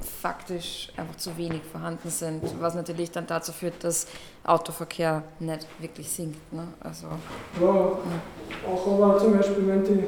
faktisch 0.01 0.89
einfach 0.97 1.17
zu 1.17 1.37
wenig 1.37 1.63
vorhanden 1.71 2.09
sind, 2.09 2.43
was 2.61 2.75
natürlich 2.75 3.11
dann 3.11 3.27
dazu 3.27 3.53
führt, 3.53 3.83
dass 3.83 4.07
Autoverkehr 4.45 5.23
nicht 5.39 5.67
wirklich 5.79 6.09
sinkt. 6.09 6.53
Ne? 6.53 6.67
Also, 6.81 7.07
ja, 7.61 7.67
ja, 7.67 8.73
auch 8.73 8.87
aber 8.87 9.19
zum 9.19 9.37
Beispiel, 9.37 9.67
wenn 9.67 9.85
die 9.85 10.05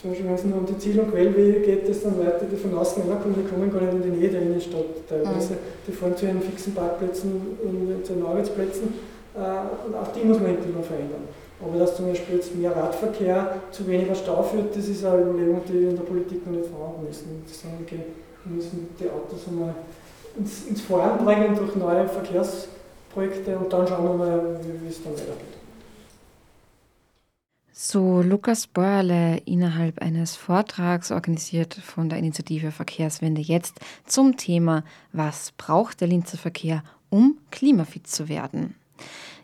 zum 0.00 0.10
Beispiel, 0.10 0.26
wenn 0.26 0.34
es 0.34 0.44
nur 0.44 0.58
um 0.58 0.66
die 0.66 0.78
Ziel- 0.78 0.98
und 0.98 1.12
Quellwege 1.12 1.60
geht, 1.60 1.88
es 1.88 2.02
dann 2.02 2.18
Leute, 2.18 2.46
die 2.50 2.56
von 2.56 2.76
außen 2.76 3.04
herkommen, 3.04 3.36
die 3.36 3.48
kommen 3.48 3.72
gar 3.72 3.82
nicht 3.82 3.94
in 3.94 4.02
die 4.02 4.18
Nähe 4.18 4.30
der 4.30 4.42
Innenstadt 4.42 5.08
teilweise. 5.08 5.52
Mhm. 5.54 5.58
Die 5.86 5.92
fahren 5.92 6.16
zu 6.16 6.26
ihren 6.26 6.42
fixen 6.42 6.74
Parkplätzen 6.74 7.56
und 7.62 8.04
zu 8.04 8.14
ihren 8.14 8.26
Arbeitsplätzen 8.26 8.94
und 9.34 9.94
auch 9.94 10.08
die 10.12 10.24
muss 10.26 10.40
man 10.40 10.56
in 10.56 10.60
Klima 10.60 10.82
verändern. 10.82 11.22
Aber 11.62 11.78
dass 11.78 11.96
zum 11.96 12.08
Beispiel 12.08 12.36
jetzt 12.36 12.54
mehr 12.56 12.74
Radverkehr 12.74 13.62
zu 13.70 13.86
weniger 13.86 14.14
Stau 14.16 14.42
führt, 14.42 14.76
das 14.76 14.88
ist 14.88 15.04
eine 15.04 15.22
Überlegung, 15.22 15.62
die 15.68 15.84
in 15.84 15.96
der 15.96 16.02
Politik 16.02 16.44
noch 16.44 16.58
nicht 16.58 16.68
vorhanden 16.68 17.06
ist. 17.08 17.22
Und 17.22 17.48
sagen, 17.48 17.78
okay, 17.80 18.00
wir 18.44 18.56
müssen 18.56 18.88
die 18.98 19.08
Autos 19.08 19.46
einmal 19.48 19.74
ins, 20.36 20.66
ins 20.66 20.80
Fahren 20.82 21.24
bringen 21.24 21.54
durch 21.56 21.74
neue 21.76 22.08
Verkehrsprojekte 22.08 23.58
und 23.58 23.72
dann 23.72 23.86
schauen 23.86 24.04
wir 24.04 24.14
mal, 24.14 24.60
wie, 24.62 24.84
wie 24.84 24.88
es 24.90 25.02
dann 25.02 25.12
weitergeht. 25.12 25.62
So 27.74 28.22
Lukas 28.22 28.66
Beuerle 28.66 29.38
innerhalb 29.44 30.00
eines 30.00 30.36
Vortrags 30.36 31.10
organisiert 31.10 31.74
von 31.74 32.08
der 32.08 32.18
Initiative 32.18 32.70
Verkehrswende 32.70 33.40
jetzt 33.40 33.80
zum 34.06 34.36
Thema 34.36 34.84
Was 35.12 35.52
braucht 35.56 36.00
der 36.00 36.08
Linzer 36.08 36.38
Verkehr, 36.38 36.84
um 37.10 37.38
klimafit 37.50 38.06
zu 38.06 38.28
werden? 38.28 38.76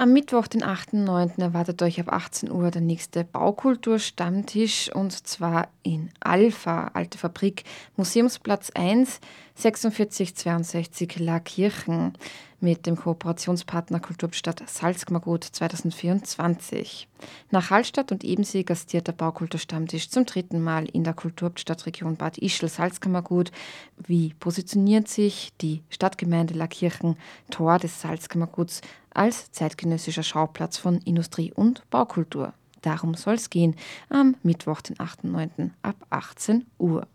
Am 0.00 0.14
Mittwoch, 0.14 0.46
den 0.46 0.64
8.9., 0.64 1.42
erwartet 1.42 1.82
euch 1.82 2.00
ab 2.00 2.10
18 2.10 2.50
Uhr 2.50 2.70
der 2.70 2.80
nächste 2.80 3.22
Baukultur-Stammtisch 3.22 4.90
und 4.94 5.12
zwar 5.12 5.68
in 5.82 6.08
Alpha, 6.20 6.92
Alte 6.94 7.18
Fabrik, 7.18 7.64
Museumsplatz 7.98 8.70
1, 8.70 9.20
4662 9.56 11.18
La 11.18 11.38
Kirchen 11.38 12.14
mit 12.60 12.86
dem 12.86 12.96
Kooperationspartner 12.96 14.00
Kulturstadt 14.00 14.62
Salzkammergut 14.68 15.44
2024. 15.44 17.08
Nach 17.50 17.70
Hallstatt 17.70 18.12
und 18.12 18.24
Ebensee 18.24 18.62
gastiert 18.62 19.06
der 19.06 19.12
Baukulturstammtisch 19.12 20.10
zum 20.10 20.26
dritten 20.26 20.60
Mal 20.60 20.86
in 20.86 21.04
der 21.04 21.14
Kulturstadtregion 21.14 22.16
Bad 22.16 22.38
Ischl 22.38 22.68
Salzkammergut. 22.68 23.50
Wie 23.96 24.34
positioniert 24.40 25.08
sich 25.08 25.52
die 25.60 25.82
Stadtgemeinde 25.88 26.54
La 26.54 26.66
Kirchen, 26.66 27.16
Tor 27.50 27.78
des 27.78 28.00
Salzkammerguts, 28.00 28.80
als 29.12 29.50
zeitgenössischer 29.52 30.22
Schauplatz 30.22 30.78
von 30.78 30.98
Industrie- 30.98 31.52
und 31.52 31.88
Baukultur. 31.90 32.52
Darum 32.82 33.14
soll 33.14 33.34
es 33.34 33.50
gehen 33.50 33.76
am 34.08 34.36
Mittwoch, 34.42 34.80
den 34.80 34.96
8.9. 34.96 35.70
ab 35.82 35.96
18 36.10 36.66
Uhr. 36.78 37.06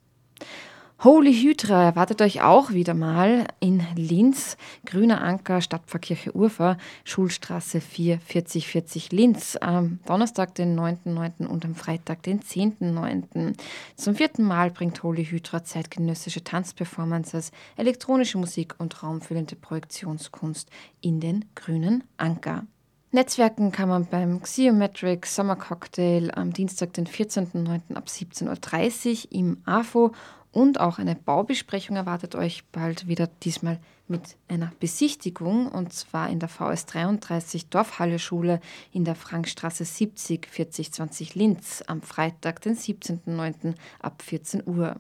Holy 1.03 1.34
Hydra 1.34 1.84
erwartet 1.84 2.21
euch 2.21 2.41
auch 2.41 2.71
wieder 2.71 2.93
mal 2.93 3.45
in 3.60 3.84
Linz, 3.95 4.55
Grüner 4.86 5.21
Anker, 5.21 5.60
Stadtpfarrkirche 5.60 6.31
Urfa, 6.34 6.77
Schulstraße 7.03 7.81
4, 7.81 8.19
4040 8.19 9.12
Linz, 9.12 9.58
am 9.60 9.99
Donnerstag, 10.05 10.55
den 10.55 10.79
9.9. 10.79 11.47
und 11.47 11.65
am 11.65 11.75
Freitag, 11.75 12.23
den 12.23 12.39
10.9. 12.39 13.55
Zum 13.97 14.15
vierten 14.15 14.43
Mal 14.43 14.71
bringt 14.71 15.03
Holy 15.03 15.25
Hydra 15.25 15.65
zeitgenössische 15.65 16.45
Tanzperformances, 16.45 17.51
elektronische 17.75 18.38
Musik 18.38 18.75
und 18.77 19.03
raumfüllende 19.03 19.58
Projektionskunst 19.58 20.69
in 21.01 21.19
den 21.19 21.45
Grünen 21.55 22.05
Anker. 22.15 22.65
Netzwerken 23.12 23.71
kann 23.71 23.88
man 23.88 24.08
beim 24.08 24.41
Xiometric 24.41 25.25
Summer 25.25 25.55
Cocktail 25.55 26.31
am 26.36 26.51
Dienstag, 26.51 26.93
den 26.93 27.05
14.09. 27.05 27.95
ab 27.95 28.08
17.30 28.08 29.27
Uhr 29.27 29.31
im 29.31 29.58
AFO 29.65 30.12
und 30.56 30.80
auch 30.80 31.00
eine 31.00 31.15
Baubesprechung 31.15 31.98
erwartet 31.98 32.34
euch 32.34 32.63
bald 32.72 33.10
wieder, 33.10 33.28
diesmal 33.44 33.78
mit 34.08 34.38
einer 34.48 34.72
Besichtigung 34.80 35.68
und 35.68 35.91
zwar 35.91 36.30
in 36.30 36.39
der 36.39 36.48
VS 36.48 36.86
33 36.86 37.68
Dorfhalle 37.68 38.20
Schule 38.20 38.62
in 38.94 39.04
der 39.04 39.15
Frankstraße 39.15 39.84
70 39.84 40.48
4020 40.48 41.36
Linz 41.36 41.84
am 41.88 42.02
Freitag, 42.02 42.62
den 42.62 42.78
17.09. 42.78 43.76
ab 44.00 44.22
14 44.22 44.63
Uhr. 44.65 44.96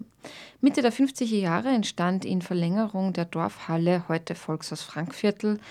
Mitte 0.59 0.81
der 0.81 0.91
50er 0.91 1.37
Jahre 1.37 1.69
entstand 1.69 2.25
in 2.25 2.41
Verlängerung 2.41 3.13
der 3.13 3.23
Dorfhalle, 3.23 4.03
heute 4.09 4.35
Volkshaus 4.35 4.81
Frankviertel, 4.81 5.61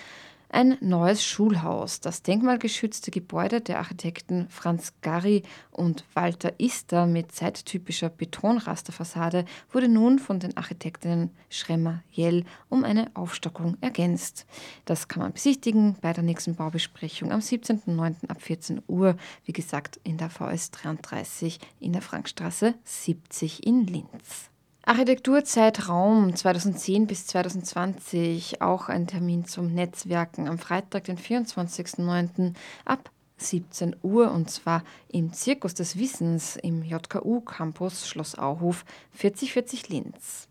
ein 0.54 0.78
neues 0.80 1.24
Schulhaus. 1.24 1.98
Das 1.98 2.22
denkmalgeschützte 2.22 3.10
Gebäude 3.10 3.60
der 3.60 3.78
Architekten 3.78 4.48
Franz 4.48 4.92
Garry 5.02 5.42
und 5.72 6.04
Walter 6.14 6.52
Ister 6.58 7.06
mit 7.06 7.32
zeittypischer 7.32 8.08
Betonrasterfassade 8.08 9.46
wurde 9.72 9.88
nun 9.88 10.20
von 10.20 10.38
den 10.38 10.56
Architektinnen 10.56 11.30
Schremmer 11.50 12.04
Jell 12.12 12.44
um 12.68 12.84
eine 12.84 13.10
Aufstockung 13.14 13.76
ergänzt. 13.80 14.46
Das 14.84 15.08
kann 15.08 15.22
man 15.22 15.32
besichtigen 15.32 15.96
bei 16.00 16.12
der 16.12 16.22
nächsten 16.22 16.54
Baubesprechung 16.54 17.32
am 17.32 17.40
17.09. 17.40 18.28
ab 18.28 18.40
14 18.40 18.80
Uhr, 18.86 19.16
wie 19.44 19.52
gesagt 19.52 19.98
in 20.04 20.18
der 20.18 20.30
VS 20.30 20.70
33 20.70 21.58
in 21.80 21.92
der 21.92 22.02
Frankstraße 22.02 22.74
70 22.84 23.66
in 23.66 23.86
Linz. 23.88 24.53
Architekturzeitraum 24.87 26.37
2010 26.37 27.07
bis 27.07 27.27
2020, 27.27 28.61
auch 28.61 28.90
ein 28.90 29.07
Termin 29.07 29.47
zum 29.47 29.73
Netzwerken 29.73 30.47
am 30.47 30.59
Freitag, 30.59 31.05
den 31.05 31.16
24.09. 31.16 32.53
ab 32.85 33.11
17 33.38 33.97
Uhr 34.03 34.31
und 34.31 34.51
zwar 34.51 34.85
im 35.09 35.33
Zirkus 35.33 35.73
des 35.73 35.99
Wissens 35.99 36.57
im 36.57 36.83
JKU 36.83 37.40
Campus 37.40 38.07
Schloss 38.07 38.37
Auhof 38.38 38.85
4040 39.12 39.88
Linz. 39.88 40.49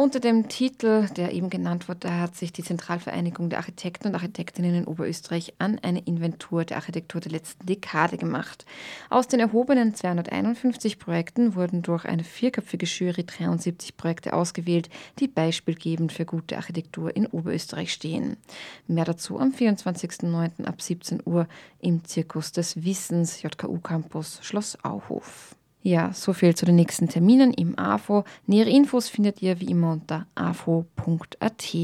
Unter 0.00 0.18
dem 0.18 0.48
Titel, 0.48 1.08
der 1.10 1.32
eben 1.32 1.50
genannt 1.50 1.86
wurde, 1.86 2.18
hat 2.18 2.34
sich 2.34 2.54
die 2.54 2.62
Zentralvereinigung 2.62 3.50
der 3.50 3.58
Architekten 3.58 4.08
und 4.08 4.14
Architektinnen 4.14 4.74
in 4.74 4.84
Oberösterreich 4.86 5.52
an 5.58 5.78
eine 5.82 5.98
Inventur 5.98 6.64
der 6.64 6.78
Architektur 6.78 7.20
der 7.20 7.32
letzten 7.32 7.66
Dekade 7.66 8.16
gemacht. 8.16 8.64
Aus 9.10 9.28
den 9.28 9.40
erhobenen 9.40 9.94
251 9.94 10.98
Projekten 10.98 11.54
wurden 11.54 11.82
durch 11.82 12.06
eine 12.06 12.24
vierköpfige 12.24 12.86
Jury 12.86 13.24
73 13.24 13.98
Projekte 13.98 14.32
ausgewählt, 14.32 14.88
die 15.18 15.28
beispielgebend 15.28 16.12
für 16.12 16.24
gute 16.24 16.56
Architektur 16.56 17.14
in 17.14 17.26
Oberösterreich 17.26 17.92
stehen. 17.92 18.38
Mehr 18.86 19.04
dazu 19.04 19.38
am 19.38 19.50
24.09. 19.50 20.64
ab 20.64 20.80
17 20.80 21.20
Uhr 21.26 21.46
im 21.78 22.06
Zirkus 22.06 22.52
des 22.52 22.84
Wissens 22.84 23.42
JKU 23.42 23.78
Campus 23.80 24.38
Schloss 24.40 24.82
Auhof. 24.82 25.54
Ja, 25.82 26.12
so 26.12 26.34
viel 26.34 26.54
zu 26.54 26.66
den 26.66 26.76
nächsten 26.76 27.08
Terminen 27.08 27.54
im 27.54 27.78
AFO. 27.78 28.24
Nähere 28.46 28.68
Infos 28.68 29.08
findet 29.08 29.40
ihr 29.40 29.60
wie 29.60 29.70
immer 29.70 29.92
unter 29.92 30.26
afo.at. 30.34 31.74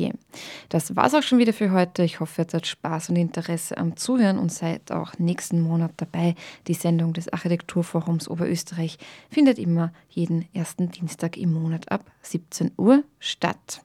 Das 0.69 0.97
war's 0.97 1.15
auch 1.15 1.23
schon 1.23 1.39
wieder 1.39 1.55
für 1.55 1.73
heute. 1.73 2.03
Ich 2.03 2.21
hoffe, 2.21 2.43
ihr 2.43 2.45
hattet 2.45 2.67
Spaß 2.67 3.09
und 3.09 3.17
Interesse 3.17 3.79
am 3.79 3.97
Zuhören 3.97 4.39
und 4.39 4.53
seid 4.53 4.93
auch 4.93 5.19
nächsten 5.19 5.63
Monat 5.63 5.93
dabei. 5.97 6.35
Die 6.67 6.75
Sendung 6.75 7.15
des 7.15 7.33
Architekturforums 7.33 8.29
Oberösterreich 8.29 8.99
findet 9.31 9.59
immer 9.59 9.93
jeden 10.11 10.47
ersten 10.53 10.91
Dienstag 10.91 11.39
im 11.39 11.55
Monat 11.55 11.91
ab 11.91 12.05
17 12.21 12.73
Uhr 12.77 13.03
statt. 13.19 13.81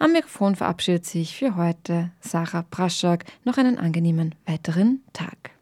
Am 0.00 0.12
Mikrofon 0.12 0.56
verabschiedet 0.56 1.06
sich 1.06 1.36
für 1.36 1.54
heute 1.54 2.10
Sarah 2.20 2.64
Braschak. 2.68 3.24
Noch 3.44 3.56
einen 3.56 3.78
angenehmen 3.78 4.34
weiteren 4.46 5.02
Tag. 5.12 5.53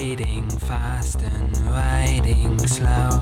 Riding 0.00 0.48
fast 0.48 1.20
and 1.20 1.58
riding 1.66 2.58
slow, 2.60 3.20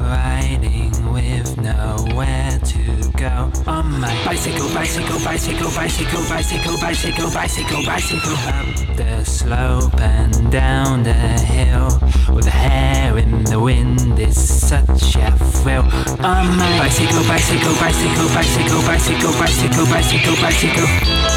riding 0.00 0.90
with 1.12 1.56
nowhere 1.56 2.58
to 2.58 3.12
go. 3.16 3.52
On 3.70 4.00
my 4.00 4.12
bicycle, 4.24 4.68
bicycle, 4.74 5.20
bicycle, 5.22 5.70
bicycle, 5.70 6.22
bicycle, 6.28 6.76
bicycle, 6.80 7.30
bicycle, 7.30 7.82
bicycle. 7.86 8.36
Up 8.48 8.96
the 8.96 9.22
slope 9.22 10.00
and 10.00 10.50
down 10.50 11.04
the 11.04 11.12
hill, 11.14 11.90
with 12.34 12.46
the 12.46 12.50
hair 12.50 13.16
in 13.18 13.44
the 13.44 13.60
wind 13.60 14.18
is 14.18 14.36
such 14.36 15.14
a 15.14 15.30
thrill. 15.62 15.84
On 16.26 16.56
my 16.58 16.78
bicycle, 16.82 17.22
bicycle, 17.28 17.74
bicycle, 17.78 18.26
bicycle, 18.34 18.82
bicycle, 18.82 19.32
bicycle, 19.38 19.86
bicycle, 19.86 20.36
bicycle. 20.42 21.35